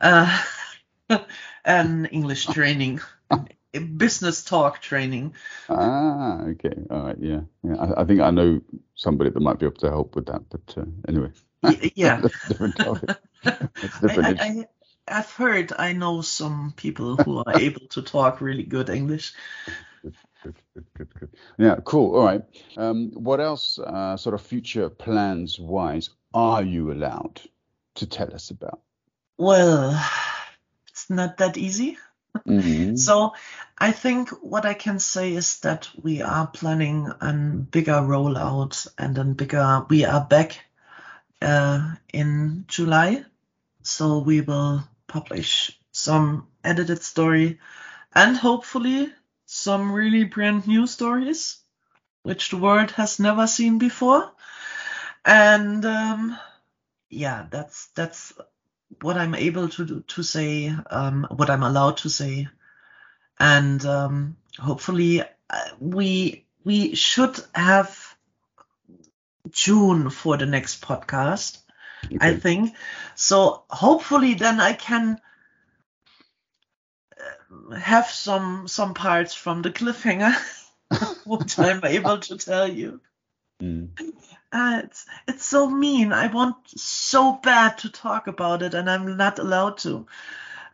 uh, 0.00 0.42
an 1.64 2.06
English 2.06 2.46
training, 2.46 3.00
business 3.96 4.44
talk 4.44 4.80
training. 4.80 5.34
Ah, 5.68 6.42
okay, 6.42 6.74
all 6.88 7.02
right, 7.02 7.18
yeah, 7.20 7.40
yeah. 7.62 7.76
I, 7.76 8.02
I, 8.02 8.04
think 8.04 8.20
I 8.20 8.30
know 8.30 8.60
somebody 8.94 9.30
that 9.30 9.40
might 9.40 9.58
be 9.58 9.66
able 9.66 9.80
to 9.80 9.90
help 9.90 10.14
with 10.14 10.26
that. 10.26 10.42
But 10.48 10.78
uh, 10.78 10.86
anyway, 11.08 11.32
yeah, 11.94 12.20
different 12.48 12.76
topic. 12.76 13.16
different. 14.00 14.40
I, 14.40 14.46
I, 14.46 14.66
I, 15.08 15.14
have 15.14 15.32
heard 15.32 15.72
I 15.76 15.92
know 15.92 16.20
some 16.20 16.72
people 16.76 17.16
who 17.16 17.38
are 17.38 17.44
able 17.58 17.86
to 17.88 18.02
talk 18.02 18.40
really 18.40 18.62
good 18.62 18.88
English. 18.88 19.32
Good, 20.02 20.14
good, 20.42 20.54
good, 20.74 20.86
good, 20.96 21.14
good. 21.20 21.30
Yeah, 21.58 21.76
cool. 21.84 22.16
All 22.16 22.24
right. 22.24 22.42
Um, 22.76 23.10
what 23.12 23.40
else, 23.40 23.78
uh, 23.78 24.16
sort 24.16 24.34
of 24.34 24.40
future 24.40 24.88
plans 24.88 25.58
wise, 25.58 26.10
are 26.32 26.62
you 26.62 26.92
allowed 26.92 27.40
to 27.96 28.06
tell 28.06 28.32
us 28.32 28.50
about? 28.50 28.80
Well, 29.36 30.00
it's 30.88 31.10
not 31.10 31.38
that 31.38 31.56
easy. 31.56 31.98
Mm-hmm. 32.46 32.94
So 32.96 33.32
I 33.76 33.92
think 33.92 34.30
what 34.42 34.64
I 34.64 34.74
can 34.74 34.98
say 34.98 35.34
is 35.34 35.60
that 35.60 35.88
we 36.00 36.22
are 36.22 36.46
planning 36.46 37.10
a 37.20 37.32
bigger 37.32 38.00
rollout 38.00 38.86
and 38.96 39.18
a 39.18 39.24
bigger, 39.24 39.84
we 39.88 40.04
are 40.04 40.24
back 40.24 40.58
uh, 41.42 41.94
in 42.12 42.64
July. 42.68 43.24
So 43.82 44.18
we 44.18 44.40
will 44.40 44.82
publish 45.06 45.78
some 45.92 46.48
edited 46.62 47.02
story 47.02 47.58
and 48.14 48.36
hopefully 48.36 49.12
some 49.46 49.92
really 49.92 50.24
brand 50.24 50.66
new 50.66 50.86
stories, 50.86 51.58
which 52.22 52.50
the 52.50 52.56
world 52.56 52.92
has 52.92 53.18
never 53.18 53.46
seen 53.46 53.78
before. 53.78 54.30
And 55.24 55.84
um, 55.84 56.38
yeah, 57.08 57.46
that's 57.50 57.88
that's 57.94 58.32
what 59.02 59.16
I'm 59.16 59.34
able 59.34 59.68
to 59.68 59.84
do, 59.84 60.00
to 60.00 60.22
say, 60.22 60.74
um, 60.90 61.26
what 61.30 61.50
I'm 61.50 61.62
allowed 61.62 61.98
to 61.98 62.08
say, 62.08 62.48
and 63.38 63.84
um, 63.84 64.36
hopefully 64.58 65.22
uh, 65.22 65.68
we 65.78 66.46
we 66.64 66.94
should 66.94 67.38
have 67.54 68.09
June 69.48 70.10
for 70.10 70.36
the 70.36 70.46
next 70.46 70.82
podcast. 70.82 71.58
Okay. 72.04 72.18
I 72.20 72.36
think 72.36 72.74
so. 73.14 73.64
Hopefully, 73.68 74.34
then 74.34 74.60
I 74.60 74.72
can 74.72 75.20
uh, 77.18 77.74
have 77.74 78.06
some 78.06 78.68
some 78.68 78.94
parts 78.94 79.34
from 79.34 79.62
the 79.62 79.70
cliffhanger, 79.70 80.34
which 81.24 81.58
I'm 81.58 81.84
able 81.84 82.18
to 82.18 82.36
tell 82.36 82.68
you. 82.68 83.00
Mm. 83.60 83.90
Uh, 84.52 84.82
it's 84.84 85.06
it's 85.28 85.44
so 85.44 85.68
mean. 85.68 86.12
I 86.12 86.26
want 86.28 86.56
so 86.68 87.32
bad 87.34 87.78
to 87.78 87.90
talk 87.90 88.26
about 88.26 88.62
it, 88.62 88.74
and 88.74 88.90
I'm 88.90 89.16
not 89.16 89.38
allowed 89.38 89.78
to. 89.78 90.06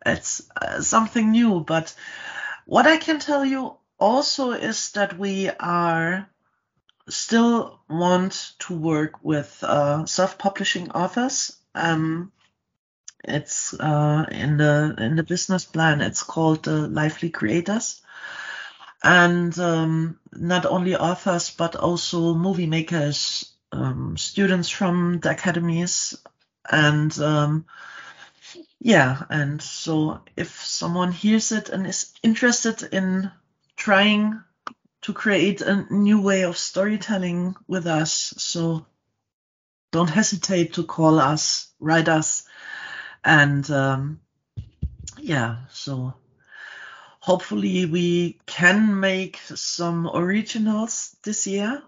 It's 0.04 0.48
uh, 0.60 0.80
something 0.80 1.32
new, 1.32 1.60
but 1.60 1.94
what 2.64 2.86
I 2.86 2.96
can 2.96 3.18
tell 3.18 3.44
you 3.44 3.76
also 3.98 4.52
is 4.52 4.92
that 4.92 5.18
we 5.18 5.50
are 5.50 6.28
still 7.08 7.80
want 7.88 8.52
to 8.60 8.76
work 8.76 9.22
with 9.22 9.62
uh, 9.62 10.06
self-publishing 10.06 10.90
authors. 10.90 11.56
Um, 11.74 12.32
it's 13.24 13.74
uh, 13.74 14.26
in 14.30 14.56
the 14.56 14.94
in 14.98 15.16
the 15.16 15.22
business 15.22 15.64
plan. 15.64 16.00
It's 16.00 16.22
called 16.22 16.64
the 16.64 16.88
Lively 16.88 17.30
Creators, 17.30 18.00
and 19.02 19.56
um, 19.58 20.18
not 20.32 20.66
only 20.66 20.96
authors 20.96 21.50
but 21.50 21.76
also 21.76 22.34
movie 22.34 22.66
makers, 22.66 23.52
um, 23.72 24.16
students 24.16 24.68
from 24.68 25.18
the 25.20 25.30
academies, 25.30 26.16
and 26.70 27.16
um, 27.18 27.66
yeah, 28.78 29.22
and 29.28 29.60
so 29.60 30.20
if 30.36 30.62
someone 30.64 31.10
hears 31.10 31.50
it 31.50 31.68
and 31.68 31.86
is 31.86 32.12
interested 32.22 32.82
in 32.92 33.30
trying 33.76 34.40
to 35.06 35.12
create 35.12 35.60
a 35.60 35.86
new 35.88 36.20
way 36.20 36.42
of 36.42 36.58
storytelling 36.58 37.54
with 37.68 37.86
us. 37.86 38.34
So 38.38 38.86
don't 39.92 40.10
hesitate 40.10 40.74
to 40.74 40.82
call 40.82 41.20
us, 41.20 41.72
write 41.78 42.08
us, 42.08 42.42
and 43.24 43.70
um, 43.70 44.20
yeah, 45.16 45.58
so 45.70 46.14
hopefully 47.20 47.86
we 47.86 48.40
can 48.46 48.98
make 48.98 49.38
some 49.38 50.10
originals 50.12 51.14
this 51.22 51.46
year. 51.46 51.84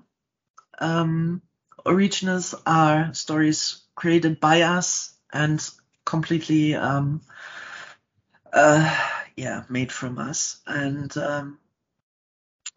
Um, 0.79 1.43
originals 1.85 2.55
are 2.65 3.13
stories 3.15 3.83
created 3.97 4.39
by 4.39 4.63
us 4.63 5.13
and 5.33 5.69
completely 6.05 6.77
um, 6.77 7.23
uh, 8.53 8.97
yeah 9.35 9.65
made 9.69 9.91
from 9.91 10.19
us 10.19 10.61
and 10.69 11.17
um, 11.17 11.59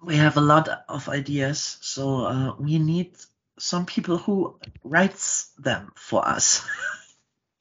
we 0.01 0.15
have 0.17 0.37
a 0.37 0.41
lot 0.41 0.67
of 0.89 1.09
ideas, 1.09 1.77
so 1.81 2.25
uh, 2.25 2.55
we 2.59 2.79
need 2.79 3.15
some 3.59 3.85
people 3.85 4.17
who 4.17 4.59
writes 4.83 5.51
them 5.59 5.91
for 5.95 6.27
us. 6.27 6.65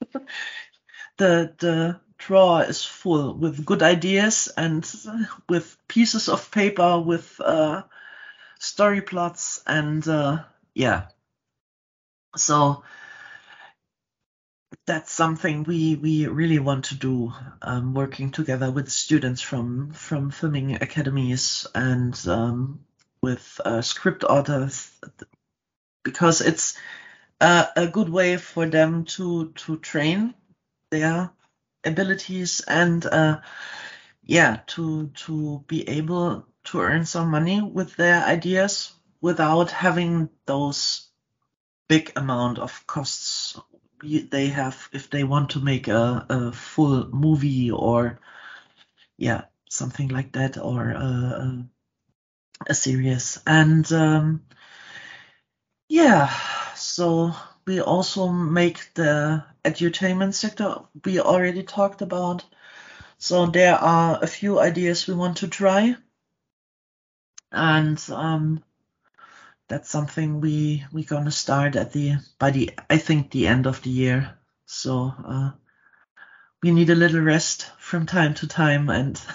the 1.19 1.55
the 1.59 2.01
drawer 2.19 2.65
is 2.65 2.85
full 2.85 3.35
with 3.35 3.65
good 3.65 3.83
ideas 3.83 4.49
and 4.57 4.91
with 5.49 5.77
pieces 5.89 6.29
of 6.29 6.51
paper 6.51 6.99
with 6.99 7.41
uh, 7.41 7.83
story 8.59 9.03
plots 9.03 9.63
and 9.67 10.07
uh, 10.09 10.43
yeah. 10.75 11.09
So 12.37 12.83
that's 14.87 15.13
something 15.13 15.65
we 15.65 15.95
we 15.95 16.27
really 16.27 16.59
want 16.59 16.87
to 16.87 16.95
do, 16.95 17.33
um, 17.63 17.95
working 17.95 18.31
together 18.31 18.71
with 18.71 18.91
students 18.91 19.41
from 19.41 19.93
from 19.93 20.31
filming 20.31 20.75
academies 20.75 21.67
and 21.75 22.19
um, 22.27 22.81
with 23.23 23.61
uh, 23.65 23.83
script 23.83 24.25
authors, 24.25 24.91
because 26.03 26.41
it's 26.41 26.77
uh, 27.41 27.67
a 27.77 27.87
good 27.87 28.09
way 28.09 28.37
for 28.37 28.67
them 28.67 29.05
to 29.05 29.53
to 29.53 29.77
train 29.79 30.35
their 30.91 31.31
abilities 31.85 32.61
and 32.67 33.07
uh, 33.07 33.41
yeah 34.25 34.61
to 34.67 35.09
to 35.09 35.65
be 35.67 35.89
able 35.89 36.47
to 36.65 36.81
earn 36.81 37.05
some 37.05 37.31
money 37.31 37.63
with 37.63 37.97
their 37.97 38.25
ideas 38.25 38.93
without 39.21 39.71
having 39.71 40.29
those 40.47 41.09
big 41.89 42.13
amount 42.17 42.59
of 42.59 42.87
costs 42.87 43.59
they 44.03 44.49
have 44.49 44.89
if 44.93 45.11
they 45.11 45.25
want 45.25 45.51
to 45.51 45.61
make 45.61 45.89
a, 45.89 46.27
a 46.29 46.53
full 46.53 47.09
movie 47.09 47.71
or 47.71 48.21
yeah 49.17 49.45
something 49.69 50.09
like 50.09 50.33
that 50.33 50.59
or 50.59 50.91
a, 50.91 51.65
a 52.69 52.75
series. 52.75 53.39
And 53.47 53.91
um, 53.93 54.45
yeah 55.89 56.33
so 56.75 57.35
we 57.67 57.81
also 57.81 58.29
make 58.29 58.93
the 58.95 59.45
edutainment 59.65 60.35
sector 60.35 60.77
we 61.05 61.21
already 61.21 61.63
talked 61.63 62.03
about. 62.03 62.45
So 63.19 63.47
there 63.47 63.77
are 63.77 64.19
a 64.23 64.27
few 64.27 64.59
ideas 64.59 65.07
we 65.07 65.15
want 65.15 65.39
to 65.39 65.49
try. 65.49 65.97
And 67.53 68.03
um, 68.11 68.65
that's 69.71 69.89
something 69.89 70.41
we 70.41 70.85
we're 70.93 71.05
gonna 71.05 71.31
start 71.31 71.77
at 71.77 71.93
the 71.93 72.17
by 72.39 72.51
the 72.51 72.71
I 72.91 72.99
think 72.99 73.31
the 73.31 73.47
end 73.47 73.67
of 73.67 73.81
the 73.83 73.91
year. 73.91 74.35
So 74.67 75.15
uh, 75.25 75.51
we 76.63 76.73
need 76.73 76.91
a 76.91 76.95
little 76.95 77.21
rest 77.21 77.71
from 77.79 78.07
time 78.07 78.35
to 78.35 78.49
time 78.49 78.91
and 78.91 79.21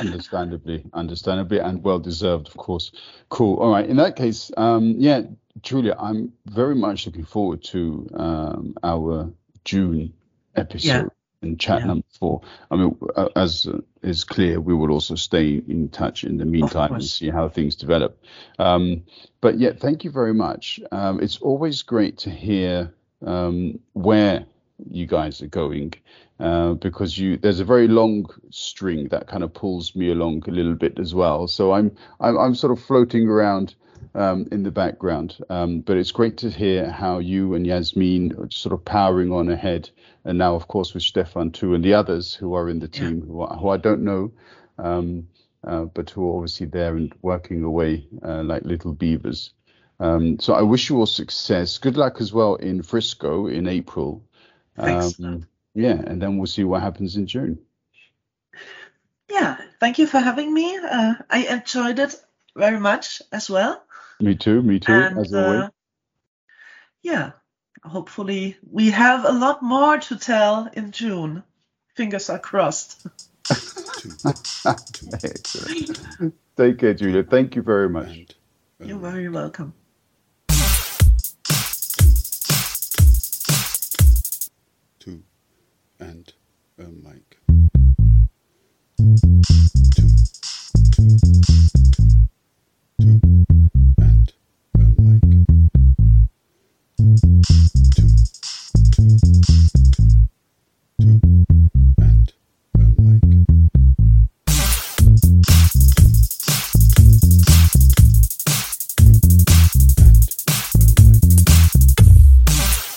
understandably 0.00 0.84
understandably 0.92 1.58
and 1.58 1.82
well 1.82 1.98
deserved 1.98 2.48
of 2.48 2.56
course 2.56 2.92
cool 3.30 3.56
all 3.56 3.70
right 3.70 3.88
in 3.88 3.96
that 3.96 4.14
case 4.14 4.50
um 4.58 4.94
yeah 4.98 5.22
julia 5.62 5.96
i'm 5.98 6.34
very 6.44 6.74
much 6.74 7.06
looking 7.06 7.24
forward 7.24 7.64
to 7.64 8.06
um 8.14 8.76
our 8.82 9.32
june 9.64 10.12
episode 10.54 10.86
yeah. 10.86 11.04
And 11.46 11.60
chat 11.60 11.80
yeah. 11.80 11.86
number 11.86 12.06
four 12.18 12.40
i 12.70 12.76
mean 12.76 12.96
uh, 13.16 13.28
as 13.36 13.68
is 14.06 14.24
clear 14.24 14.60
we 14.60 14.74
will 14.74 14.90
also 14.90 15.14
stay 15.14 15.62
in 15.68 15.88
touch 15.88 16.24
in 16.24 16.36
the 16.38 16.44
meantime 16.44 16.94
and 16.94 17.04
see 17.04 17.28
how 17.28 17.48
things 17.48 17.74
develop. 17.74 18.22
Um 18.58 19.02
but 19.40 19.58
yeah 19.58 19.72
thank 19.72 20.04
you 20.04 20.10
very 20.10 20.34
much. 20.34 20.80
Um 20.92 21.20
it's 21.20 21.38
always 21.38 21.82
great 21.82 22.18
to 22.18 22.30
hear 22.30 22.94
um 23.26 23.80
where 23.92 24.46
you 24.90 25.06
guys 25.06 25.42
are 25.42 25.46
going 25.48 25.92
uh, 26.38 26.74
because 26.74 27.16
you 27.16 27.36
there's 27.36 27.60
a 27.60 27.64
very 27.64 27.88
long 27.88 28.26
string 28.50 29.08
that 29.08 29.26
kind 29.26 29.42
of 29.42 29.54
pulls 29.54 29.96
me 29.96 30.10
along 30.10 30.42
a 30.46 30.50
little 30.50 30.74
bit 30.74 30.98
as 30.98 31.14
well. 31.14 31.48
So 31.48 31.72
I'm 31.72 31.96
I'm, 32.20 32.38
I'm 32.38 32.54
sort 32.54 32.72
of 32.72 32.84
floating 32.84 33.28
around 33.28 33.74
um, 34.14 34.46
in 34.52 34.62
the 34.62 34.70
background, 34.70 35.38
um, 35.48 35.80
but 35.80 35.96
it's 35.96 36.12
great 36.12 36.38
to 36.38 36.50
hear 36.50 36.90
how 36.90 37.18
you 37.18 37.54
and 37.54 37.66
Yasmin 37.66 38.34
are 38.38 38.50
sort 38.50 38.72
of 38.72 38.84
powering 38.84 39.32
on 39.32 39.48
ahead, 39.48 39.90
and 40.24 40.38
now 40.38 40.54
of 40.54 40.68
course 40.68 40.92
with 40.94 41.02
Stefan 41.02 41.52
too 41.52 41.74
and 41.74 41.84
the 41.84 41.94
others 41.94 42.34
who 42.34 42.54
are 42.54 42.68
in 42.68 42.78
the 42.78 42.88
team 42.88 43.20
yeah. 43.20 43.26
who, 43.26 43.40
are, 43.40 43.56
who 43.56 43.68
I 43.70 43.76
don't 43.78 44.04
know. 44.04 44.32
Um, 44.78 45.28
uh, 45.64 45.84
but 45.84 46.10
who 46.10 46.30
are 46.30 46.36
obviously 46.36 46.66
there 46.66 46.96
and 46.96 47.12
working 47.22 47.64
away 47.64 48.06
uh, 48.22 48.42
like 48.42 48.62
little 48.62 48.92
beavers. 48.92 49.52
Um, 49.98 50.38
so 50.38 50.54
I 50.54 50.62
wish 50.62 50.88
you 50.88 50.98
all 50.98 51.06
success. 51.06 51.78
Good 51.78 51.96
luck 51.96 52.20
as 52.20 52.32
well 52.32 52.54
in 52.56 52.82
Frisco 52.82 53.46
in 53.46 53.66
April. 53.66 54.22
Thanks. 54.76 55.18
Um, 55.20 55.46
yeah, 55.74 56.00
and 56.06 56.20
then 56.20 56.38
we'll 56.38 56.46
see 56.46 56.64
what 56.64 56.82
happens 56.82 57.16
in 57.16 57.26
June. 57.26 57.58
Yeah, 59.30 59.56
thank 59.80 59.98
you 59.98 60.06
for 60.06 60.18
having 60.20 60.52
me. 60.54 60.76
Uh, 60.76 61.14
I 61.28 61.46
enjoyed 61.46 61.98
it 61.98 62.14
very 62.54 62.78
much 62.80 63.20
as 63.32 63.50
well. 63.50 63.82
Me 64.20 64.34
too, 64.34 64.62
me 64.62 64.78
too, 64.78 64.92
and, 64.92 65.18
as 65.18 65.34
always. 65.34 65.62
Uh, 65.62 65.68
yeah, 67.02 67.32
hopefully 67.84 68.56
we 68.70 68.90
have 68.90 69.24
a 69.24 69.32
lot 69.32 69.62
more 69.62 69.98
to 69.98 70.16
tell 70.16 70.68
in 70.72 70.92
June. 70.92 71.42
Fingers 71.94 72.30
are 72.30 72.38
crossed. 72.38 73.06
Take 76.56 76.78
care, 76.78 76.94
Julia. 76.94 77.22
Thank 77.22 77.56
you 77.56 77.62
very 77.62 77.88
much. 77.88 78.26
You're 78.82 78.98
very 78.98 79.28
welcome. 79.28 79.74
And 85.98 86.32
a 86.78 86.82
mic. 86.84 87.35